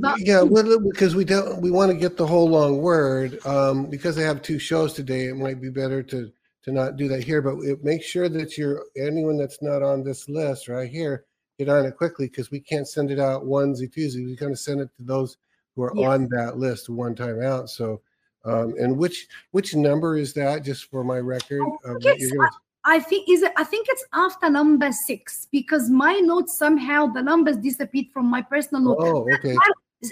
[0.00, 3.86] but yeah well because we don't we want to get the whole long word um
[3.86, 6.30] because i have two shows today it might be better to
[6.62, 10.02] to not do that here but it, make sure that you're anyone that's not on
[10.02, 11.24] this list right here
[11.58, 14.58] get on it quickly because we can't send it out onesie twosie we kind of
[14.58, 15.36] send it to those
[15.74, 18.00] who are on that list one time out so
[18.44, 22.02] um and which which number is that just for my record of
[22.84, 25.90] what Yes, you're gonna I think is it, I think it's after number six because
[25.90, 28.98] my notes somehow the numbers disappeared from my personal note.
[29.00, 29.56] oh okay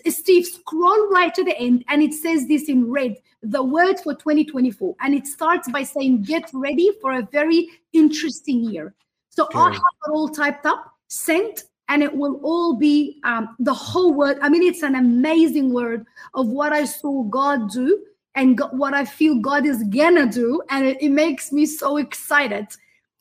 [0.08, 4.14] Steve, scroll right to the end, and it says this in red the word for
[4.14, 4.96] 2024.
[5.00, 8.94] And it starts by saying, Get ready for a very interesting year.
[9.30, 13.72] So I have it all typed up, sent, and it will all be um, the
[13.72, 14.38] whole word.
[14.42, 16.04] I mean, it's an amazing word
[16.34, 18.04] of what I saw God do
[18.38, 20.62] and what I feel God is gonna do.
[20.70, 22.68] And it, it makes me so excited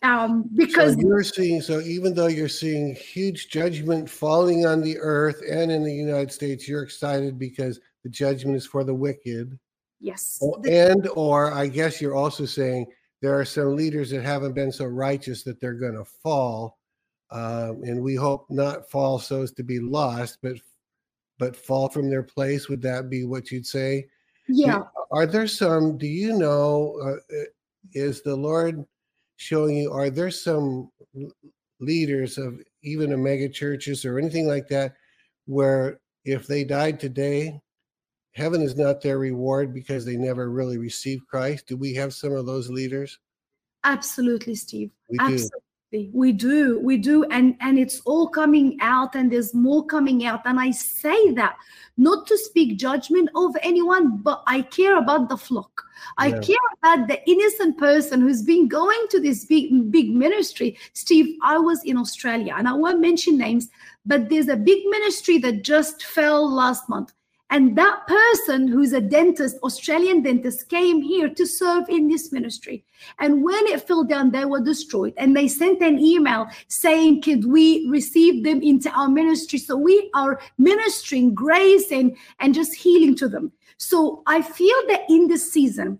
[0.03, 4.97] um, because so you're seeing so even though you're seeing huge judgment falling on the
[4.99, 9.57] earth and in the united states you're excited because the judgment is for the wicked.
[9.99, 12.85] Yes, and or i guess you're also saying
[13.23, 16.77] there are some leaders that haven't been so righteous that they're going to fall
[17.31, 20.57] um, and we hope not fall so as to be lost but
[21.39, 22.67] but fall from their place.
[22.67, 24.07] Would that be what you'd say
[24.47, 24.83] yeah.
[25.11, 27.45] are there some do you know uh, uh,
[27.93, 28.85] is the lord
[29.37, 30.89] showing you are there some
[31.79, 34.95] leaders of even a mega churches or anything like that
[35.45, 37.59] where if they died today
[38.33, 42.33] heaven is not their reward because they never really received christ do we have some
[42.33, 43.19] of those leaders
[43.87, 44.91] Absolutely, Steve.
[45.09, 45.49] We do.
[45.97, 46.19] Absolutely.
[46.19, 46.79] We do.
[46.79, 47.23] We do.
[47.25, 50.41] And and it's all coming out and there's more coming out.
[50.45, 51.57] And I say that
[51.97, 55.83] not to speak judgment over anyone, but I care about the flock.
[56.17, 56.39] I Yeah.
[56.41, 60.77] care about the innocent person who's been going to this big big ministry.
[60.93, 63.69] Steve, I was in Australia and I won't mention names,
[64.05, 67.13] but there's a big ministry that just fell last month.
[67.49, 72.83] And that person who's a dentist, Australian dentist, came here to serve in this ministry.
[73.19, 75.13] And when it fell down, they were destroyed.
[75.17, 79.59] And they sent an email saying, Could we receive them into our ministry?
[79.59, 83.53] So we are ministering grace and, and just healing to them.
[83.77, 85.99] So I feel that in this season,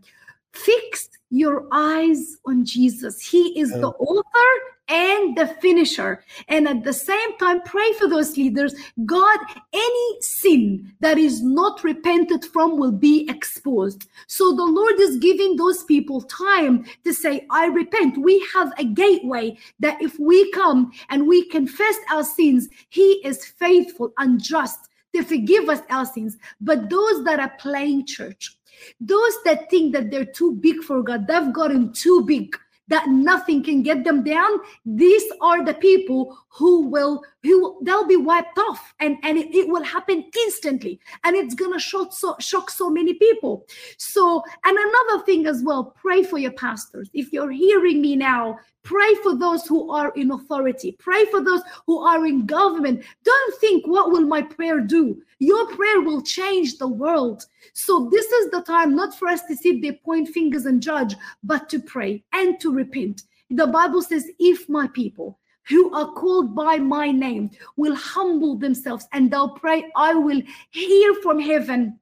[0.52, 3.22] fix your eyes on Jesus.
[3.22, 6.23] He is the author and the finisher.
[6.47, 8.73] And at the same time, pray for those leaders.
[9.05, 9.39] God,
[9.73, 14.07] any sin that is not repented from will be exposed.
[14.27, 18.18] So the Lord is giving those people time to say, I repent.
[18.18, 23.45] We have a gateway that if we come and we confess our sins, He is
[23.45, 26.38] faithful and just to forgive us our sins.
[26.61, 28.57] But those that are playing church,
[28.99, 32.55] those that think that they're too big for God, they've gotten too big
[32.88, 34.59] that nothing can get them down.
[34.85, 39.67] These are the people who will who they'll be wiped off and and it, it
[39.67, 43.65] will happen instantly and it's gonna shock so shock so many people
[43.97, 48.57] so and another thing as well pray for your pastors if you're hearing me now
[48.88, 50.93] Pray for those who are in authority.
[50.97, 53.03] Pray for those who are in government.
[53.25, 55.21] Don't think, what will my prayer do?
[55.39, 57.43] Your prayer will change the world.
[57.73, 61.15] So, this is the time not for us to sit there, point fingers, and judge,
[61.43, 63.23] but to pray and to repent.
[63.49, 65.38] The Bible says, if my people,
[65.69, 70.41] who are called by my name will humble themselves and they'll pray, I will
[70.72, 71.99] hear from heaven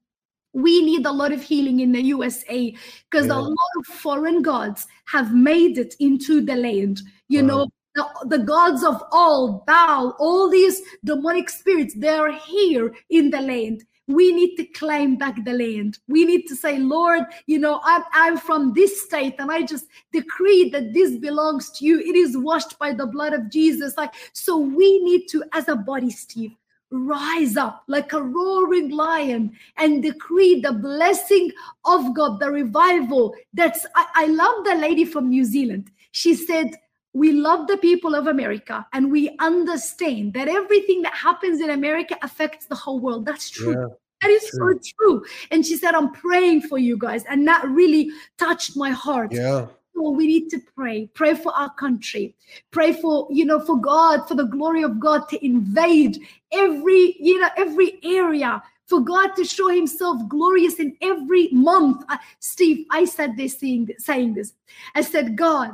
[0.55, 2.73] we need a lot of healing in the USA
[3.11, 3.33] because yeah.
[3.33, 7.01] a lot of foreign gods have made it into the land.
[7.27, 7.47] You wow.
[7.47, 13.29] know, the, the gods of all, Baal, all these demonic spirits, they are here in
[13.29, 13.83] the land.
[14.07, 15.97] We need to claim back the land.
[16.07, 19.87] We need to say, Lord, you know, I'm, I'm from this state and I just
[20.13, 21.99] decree that this belongs to you.
[21.99, 23.97] It is washed by the blood of Jesus.
[23.97, 26.55] Like, so we need to, as a body, Steve,
[26.91, 31.51] rise up like a roaring lion and decree the blessing
[31.83, 33.33] of God, the revival.
[33.53, 35.89] That's, I, I love the lady from New Zealand.
[36.11, 36.75] She said,
[37.15, 42.17] we love the people of America and we understand that everything that happens in America
[42.21, 43.25] affects the whole world.
[43.25, 43.71] That's true.
[43.71, 43.87] Yeah,
[44.21, 44.73] that is true.
[44.73, 45.25] so true.
[45.49, 47.23] And she said, I'm praying for you guys.
[47.29, 49.31] And that really touched my heart.
[49.31, 49.67] Yeah
[49.97, 52.35] we need to pray pray for our country
[52.71, 56.19] pray for you know for god for the glory of god to invade
[56.51, 62.17] every you know every area for god to show himself glorious in every month uh,
[62.39, 64.53] steve i said this saying, saying this
[64.95, 65.71] i said god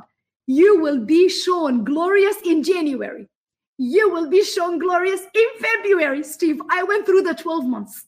[0.51, 3.27] you will be shown glorious in january.
[3.77, 6.61] You will be shown glorious in february steve.
[6.69, 8.05] I went through the 12 months.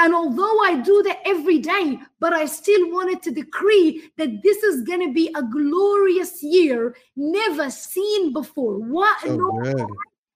[0.00, 4.62] And although I do that every day, but I still wanted to decree that this
[4.62, 8.78] is going to be a glorious year, never seen before.
[8.78, 9.88] What so no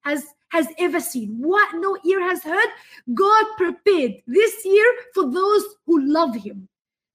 [0.05, 2.69] has has ever seen, what no ear has heard,
[3.15, 6.69] God prepared this year for those who love Him.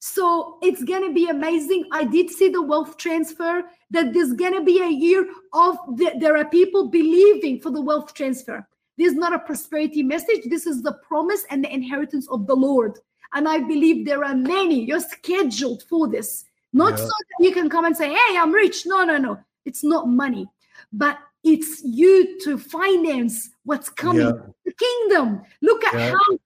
[0.08, 1.86] So it's going to be amazing.
[1.92, 6.14] I did see the wealth transfer that there's going to be a year of the,
[6.20, 8.66] there are people believing for the wealth transfer.
[8.98, 10.44] This is not a prosperity message.
[10.46, 12.98] This is the promise and the inheritance of the Lord.
[13.34, 14.86] And I believe there are many.
[14.86, 16.46] You're scheduled for this.
[16.72, 17.06] Not yeah.
[17.06, 18.86] so that you can come and say, hey, I'm rich.
[18.86, 19.40] No, no, no.
[19.66, 20.48] It's not money,
[20.94, 21.20] but
[21.54, 24.28] it's you to finance what's coming.
[24.28, 24.34] Yeah.
[24.66, 25.42] The kingdom.
[25.62, 26.12] Look at yeah.
[26.12, 26.38] how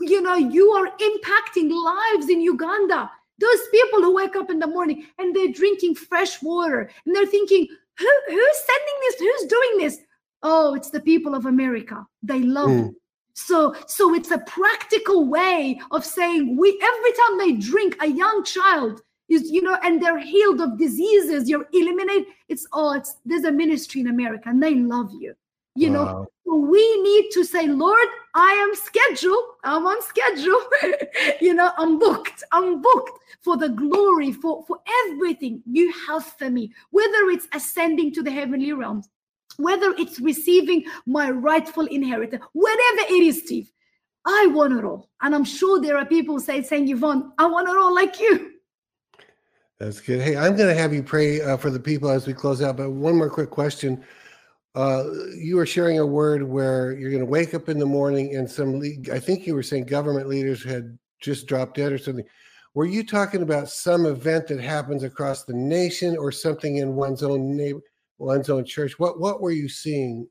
[0.00, 3.10] you know you are impacting lives in Uganda.
[3.38, 7.26] Those people who wake up in the morning and they're drinking fresh water and they're
[7.26, 7.66] thinking,
[7.98, 9.18] Who, who's sending this?
[9.18, 9.98] Who's doing this?
[10.42, 12.88] oh it's the people of america they love mm.
[12.88, 12.94] it
[13.34, 18.44] so so it's a practical way of saying we every time they drink a young
[18.44, 19.00] child
[19.32, 22.92] is you know and they're healed of diseases you're eliminate it's all.
[22.92, 25.34] it's there's a ministry in america and they love you
[25.74, 26.04] you wow.
[26.04, 30.60] know so we need to say lord i am scheduled i'm on schedule
[31.40, 36.50] you know i'm booked i'm booked for the glory for for everything you have for
[36.50, 39.08] me whether it's ascending to the heavenly realms
[39.56, 43.70] whether it's receiving my rightful inheritance, whatever it is, Steve,
[44.24, 45.10] I want it all.
[45.20, 48.51] And I'm sure there are people say, saying, Yvon, I want it all like you.
[49.82, 50.20] That's good.
[50.20, 52.76] Hey, I'm going to have you pray uh, for the people as we close out.
[52.76, 54.04] But one more quick question.
[54.76, 55.04] Uh,
[55.36, 58.48] you were sharing a word where you're going to wake up in the morning and
[58.48, 58.80] some,
[59.12, 62.24] I think you were saying government leaders had just dropped dead or something.
[62.74, 67.24] Were you talking about some event that happens across the nation or something in one's
[67.24, 67.82] own neighbor?
[68.22, 68.98] one's own church.
[68.98, 70.28] What what were you seeing?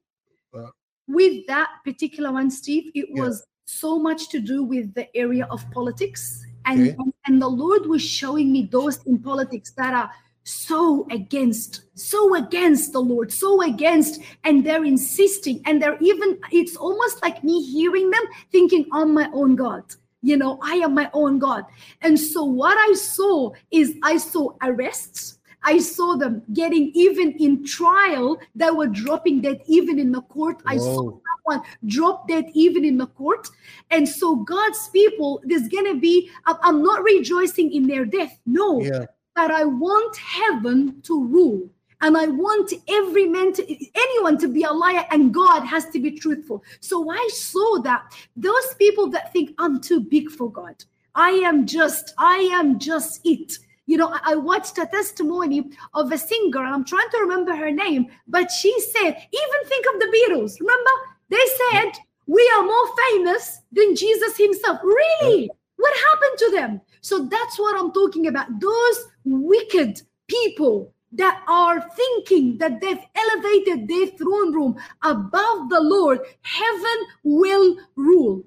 [0.58, 0.68] Uh,
[1.08, 3.22] with that particular one, Steve, it yeah.
[3.22, 6.96] was so much to do with the area of politics, and, okay.
[6.98, 10.12] and and the Lord was showing me those in politics that are
[10.44, 16.40] so against, so against the Lord, so against, and they're insisting, and they're even.
[16.52, 19.84] It's almost like me hearing them thinking, "I'm my own God."
[20.24, 21.66] You know, I am my own God.
[22.02, 25.40] And so what I saw is I saw arrests.
[25.64, 30.62] I saw them getting even in trial, they were dropping dead even in the court.
[30.66, 31.12] I saw
[31.52, 33.48] Someone drop dead even in the court.
[33.90, 38.40] And so God's people, there's gonna be, I'm- not rejoicing in their death.
[38.46, 39.06] No, Yeah.
[39.36, 41.70] but I want heaven to rule.
[42.04, 43.64] And I want every man to
[43.94, 46.64] anyone to be a liar, and God has to be truthful.
[46.80, 48.02] So I saw that
[48.36, 50.84] those people that think I'm too big for God,
[51.14, 53.60] I am just, I am just it.
[53.86, 57.56] You know, I I watched a testimony of a singer, and I'm trying to remember
[57.56, 59.12] her name, but she said,
[59.42, 60.60] even think of the Beatles.
[60.60, 60.96] Remember?
[61.32, 61.94] They said,
[62.28, 64.80] We are more famous than Jesus himself.
[64.84, 65.50] Really?
[65.78, 66.82] What happened to them?
[67.00, 68.60] So that's what I'm talking about.
[68.60, 76.20] Those wicked people that are thinking that they've elevated their throne room above the Lord,
[76.42, 78.44] heaven will rule.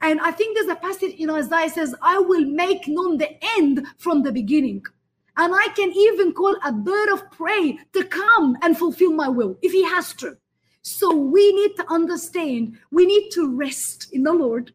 [0.00, 3.84] And I think there's a passage in Isaiah says, I will make known the end
[3.98, 4.84] from the beginning.
[5.36, 9.58] And I can even call a bird of prey to come and fulfill my will
[9.60, 10.36] if he has to.
[10.88, 14.72] So we need to understand, we need to rest in the Lord.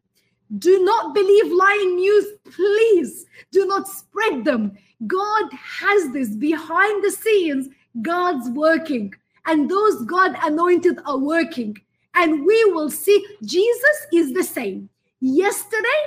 [0.60, 3.26] Do not believe lying news, please.
[3.52, 4.78] Do not spread them.
[5.08, 7.70] God has this behind the scenes,
[8.02, 9.14] God's working,
[9.48, 11.78] and those God anointed are working.
[12.16, 16.02] And we will see Jesus is the same yesterday,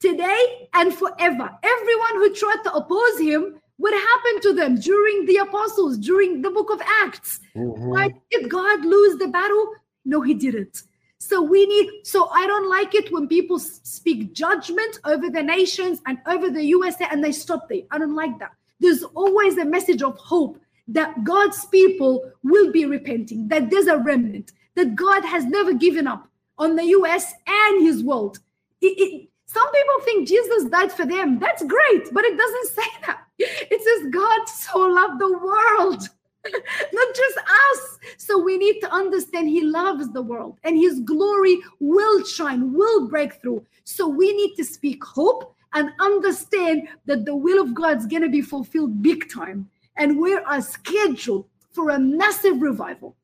[0.00, 1.50] today, and forever.
[1.62, 6.50] Everyone who tried to oppose him, what happened to them during the apostles, during the
[6.50, 7.40] book of Acts?
[7.54, 7.94] Mhm.
[7.94, 8.14] Right?
[8.30, 9.74] Did God lose the battle?
[10.04, 10.82] No, he didn't.
[11.18, 16.00] So we need, so I don't like it when people speak judgment over the nations
[16.06, 17.82] and over the USA and they stop there.
[17.90, 18.52] I don't like that.
[18.80, 20.58] There's always a message of hope
[20.88, 26.06] that God's people will be repenting, that there's a remnant, that God has never given
[26.06, 26.28] up
[26.58, 28.38] on the US and his world.
[28.80, 31.38] It- it- some people think Jesus died for them.
[31.38, 33.25] That's great, but it doesn't say that.
[33.38, 36.08] It says God so loved the world
[36.92, 37.98] not just us.
[38.16, 43.08] So we need to understand He loves the world and His glory will shine, will
[43.08, 43.64] break through.
[43.84, 48.28] So we need to speak hope and understand that the will of God's going to
[48.28, 49.68] be fulfilled big time.
[49.96, 53.16] And we are scheduled for a massive revival.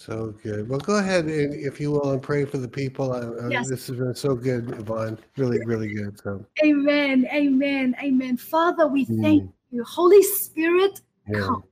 [0.00, 0.66] So good.
[0.66, 3.12] Well, go ahead and, if you will, and pray for the people.
[3.12, 3.68] Uh, uh, Yes.
[3.68, 5.18] This has been so good, Yvon.
[5.36, 6.18] Really, really good.
[6.18, 7.28] So, Amen.
[7.30, 7.94] Amen.
[8.02, 8.38] Amen.
[8.38, 9.20] Father, we Mm.
[9.22, 9.84] thank you.
[9.84, 11.40] Holy Spirit, yeah.
[11.40, 11.64] come.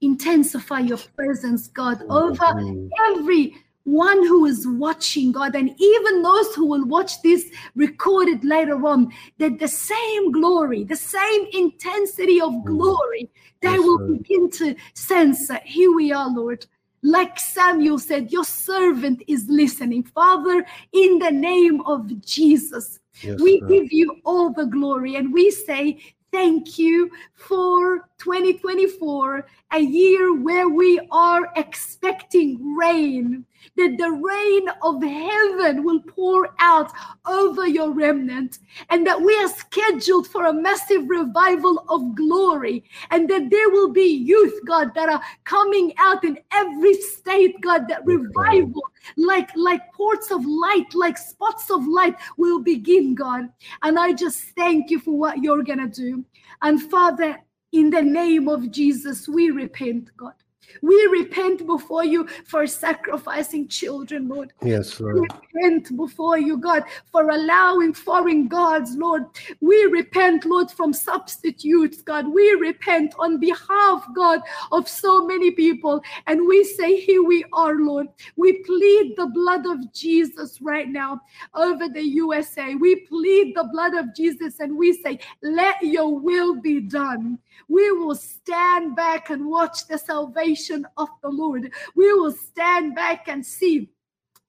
[0.00, 2.88] Intensify your presence, God, over Mhm.
[3.08, 8.86] every one who is watching, God, and even those who will watch this recorded later
[8.86, 13.28] on, that the same glory, the same intensity of glory,
[13.60, 13.72] they Mm.
[13.72, 14.22] Yes, will Lord.
[14.22, 16.64] begin to sense that here we are, Lord.
[17.02, 20.02] Like Samuel said, your servant is listening.
[20.02, 23.72] Father, in the name of Jesus, Yes, we Lord.
[23.72, 25.98] give you all the glory and we say,
[26.32, 33.44] Thank you for 2024, a year where we are expecting rain,
[33.76, 36.90] that the rain of heaven will pour out
[37.26, 38.58] over your remnant,
[38.88, 43.90] and that we are scheduled for a massive revival of glory, and that there will
[43.90, 48.82] be youth, God, that are coming out in every state, God, that revival,
[49.16, 53.48] like, like ports of light, like spots of light, will begin, God.
[53.82, 56.24] And I just thank you for what you're going to do.
[56.62, 57.38] And Father,
[57.72, 60.34] in the name of Jesus, we repent, God.
[60.82, 64.52] We repent before you for sacrificing children, Lord.
[64.62, 69.24] Yes, We repent before you, God, for allowing foreign gods, Lord.
[69.60, 72.28] We repent, Lord, from substitutes, God.
[72.28, 74.40] We repent on behalf, God,
[74.72, 76.02] of so many people.
[76.26, 78.08] And we say, Here we are, Lord.
[78.36, 81.20] We plead the blood of Jesus right now
[81.54, 82.74] over the USA.
[82.74, 87.38] We plead the blood of Jesus and we say, Let your will be done.
[87.68, 91.72] We will stand back and watch the salvation of the Lord.
[91.94, 93.90] We will stand back and see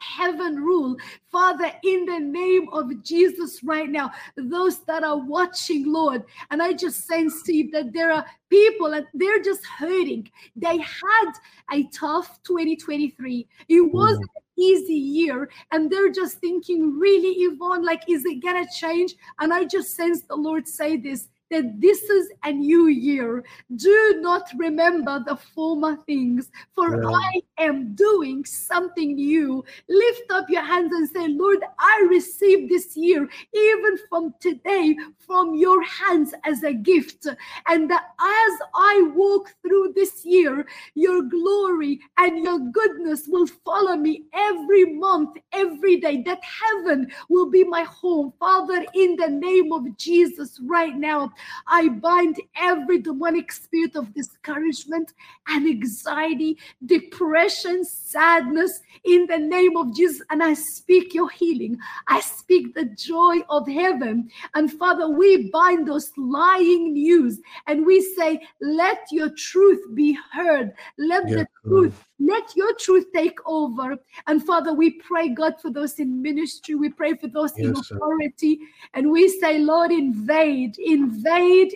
[0.02, 0.98] heaven rule.
[1.32, 6.74] Father, in the name of Jesus, right now, those that are watching, Lord, and I
[6.74, 10.30] just sense, Steve, that there are people and they're just hurting.
[10.56, 11.32] They had
[11.72, 13.48] a tough 2023.
[13.70, 13.92] It mm.
[13.92, 19.14] was an easy year, and they're just thinking, really, Yvon, like, is it gonna change?
[19.40, 23.44] And I just sense the Lord say this that this is a new year.
[23.76, 27.10] Do not remember the former things, for Yeah.
[27.10, 29.64] I am doing something new.
[29.88, 35.56] Lift up your hands and say, Lord, I receive this year, even from today, from
[35.56, 37.28] your hands as a gift.
[37.68, 40.66] And that as I walk through this year,
[40.96, 47.50] your glory and your goodness will follow me every month, every day, that heaven will
[47.50, 48.34] be my home.
[48.40, 51.32] Father, in the name of Jesus, right now,
[51.68, 55.14] I bind every demonic spirit of discouragement
[55.48, 60.22] and anxiety, depression, sadness, in the name of Jesus.
[60.30, 61.78] And I speak your healing.
[62.08, 64.30] I speak the joy of heaven.
[64.56, 70.74] And Father, we bind those lying news and we say, let your truth be heard.
[70.98, 73.98] Let Yes, the truth let your truth take over.
[74.28, 76.76] And Father, we pray, God, for those in ministry.
[76.76, 77.96] We pray for those in Yes, sir.
[77.96, 78.60] authority.
[78.94, 81.31] And we say, Lord, invade, invade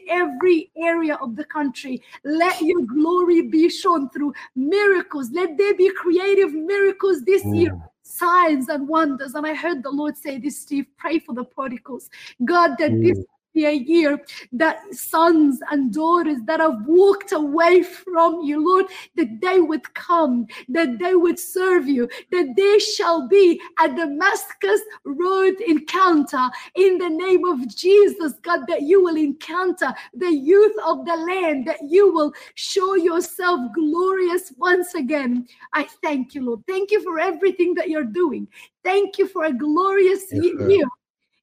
[0.09, 2.01] every area of the country.
[2.23, 5.29] Let your glory be shown through miracles.
[5.31, 7.71] Let there be creative miracles this year.
[7.71, 7.81] Mm.
[8.03, 9.33] Signs and wonders.
[9.33, 10.85] And I heard the Lord say this, Steve.
[10.97, 12.09] Pray for the prodigals.
[12.43, 13.25] God, that this Mm.
[13.63, 14.19] A year
[14.51, 20.47] that sons and daughters that have walked away from you, Lord, that they would come,
[20.67, 27.09] that they would serve you, that they shall be a Damascus Road encounter in the
[27.09, 32.11] name of Jesus, God, that you will encounter the youth of the land, that you
[32.11, 35.47] will show yourself glorious once again.
[35.73, 36.63] I thank you, Lord.
[36.67, 38.47] Thank you for everything that you're doing.
[38.83, 40.85] Thank you for a glorious Yes, year.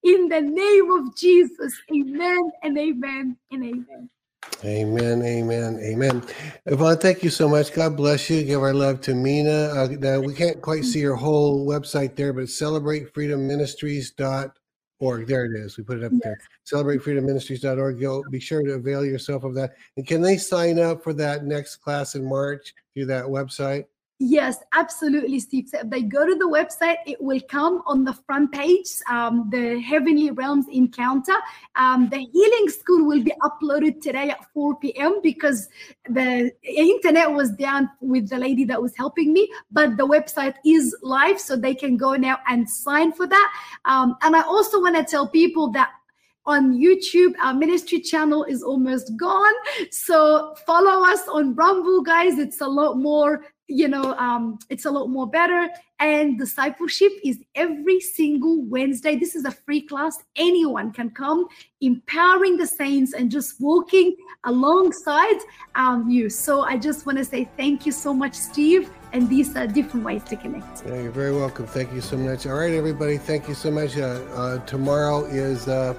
[0.03, 4.11] In the name of Jesus, amen and amen and amen.
[4.65, 6.23] Amen, amen, amen.
[6.67, 7.73] Yvon, thank you so much.
[7.73, 8.43] God bless you.
[8.43, 9.71] Give our love to Mina.
[9.75, 15.27] Uh, now, we can't quite see your whole website there, but celebrateFreedomMinistries.org.
[15.27, 15.77] There it is.
[15.77, 16.39] We put it up there.
[16.73, 18.01] CelebrateFreedomMinistries.org.
[18.01, 19.75] Go, be sure to avail yourself of that.
[19.97, 23.85] And can they sign up for that next class in March through that website?
[24.25, 25.69] Yes, absolutely, Steve.
[25.69, 29.49] So if they go to the website, it will come on the front page, um,
[29.51, 31.35] the Heavenly Realms Encounter.
[31.75, 35.21] Um, the healing school will be uploaded today at 4 p.m.
[35.25, 35.69] because
[36.09, 40.97] the internet was down with the lady that was helping me, but the website is
[41.03, 43.53] live, so they can go now and sign for that.
[43.87, 45.91] Um, and I also want to tell people that
[46.47, 47.35] on YouTube.
[47.43, 49.53] Our ministry channel is almost gone.
[49.91, 52.39] So follow us on Rumble, guys.
[52.39, 55.69] It's a lot more, you know, um, it's a lot more better.
[55.99, 59.17] And discipleship is every single Wednesday.
[59.17, 60.19] This is a free class.
[60.37, 61.47] Anyone can come,
[61.81, 65.39] empowering the saints and just walking alongside
[65.75, 66.29] um, you.
[66.29, 68.91] So I just want to say thank you so much, Steve.
[69.13, 70.85] And these are different ways to connect.
[70.87, 71.67] Yeah, you're very welcome.
[71.67, 72.47] Thank you so much.
[72.47, 73.17] All right, everybody.
[73.19, 73.97] Thank you so much.
[73.97, 75.95] Uh, uh, tomorrow is uh,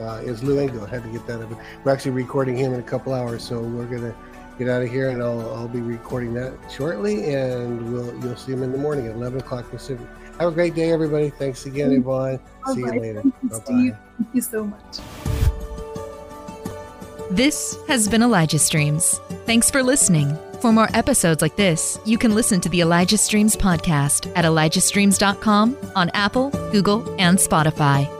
[0.00, 0.84] uh, is Lou Engle.
[0.84, 1.50] I had to get that up.
[1.84, 4.14] We're actually recording him in a couple hours, so we're gonna
[4.60, 8.52] get out of here, and I'll, I'll be recording that shortly, and we'll you'll see
[8.52, 10.06] them in the morning at 11 o'clock Pacific.
[10.38, 11.30] Have a great day, everybody.
[11.30, 12.38] Thanks again, Yvon.
[12.74, 13.22] See you later.
[13.22, 13.64] Thank you, Bye bye.
[13.64, 13.96] Steve.
[14.18, 14.98] Thank you so much.
[17.30, 19.18] This has been Elijah Streams.
[19.46, 20.36] Thanks for listening.
[20.60, 25.76] For more episodes like this, you can listen to the Elijah Streams podcast at ElijahStreams.com
[25.96, 28.19] on Apple, Google, and Spotify.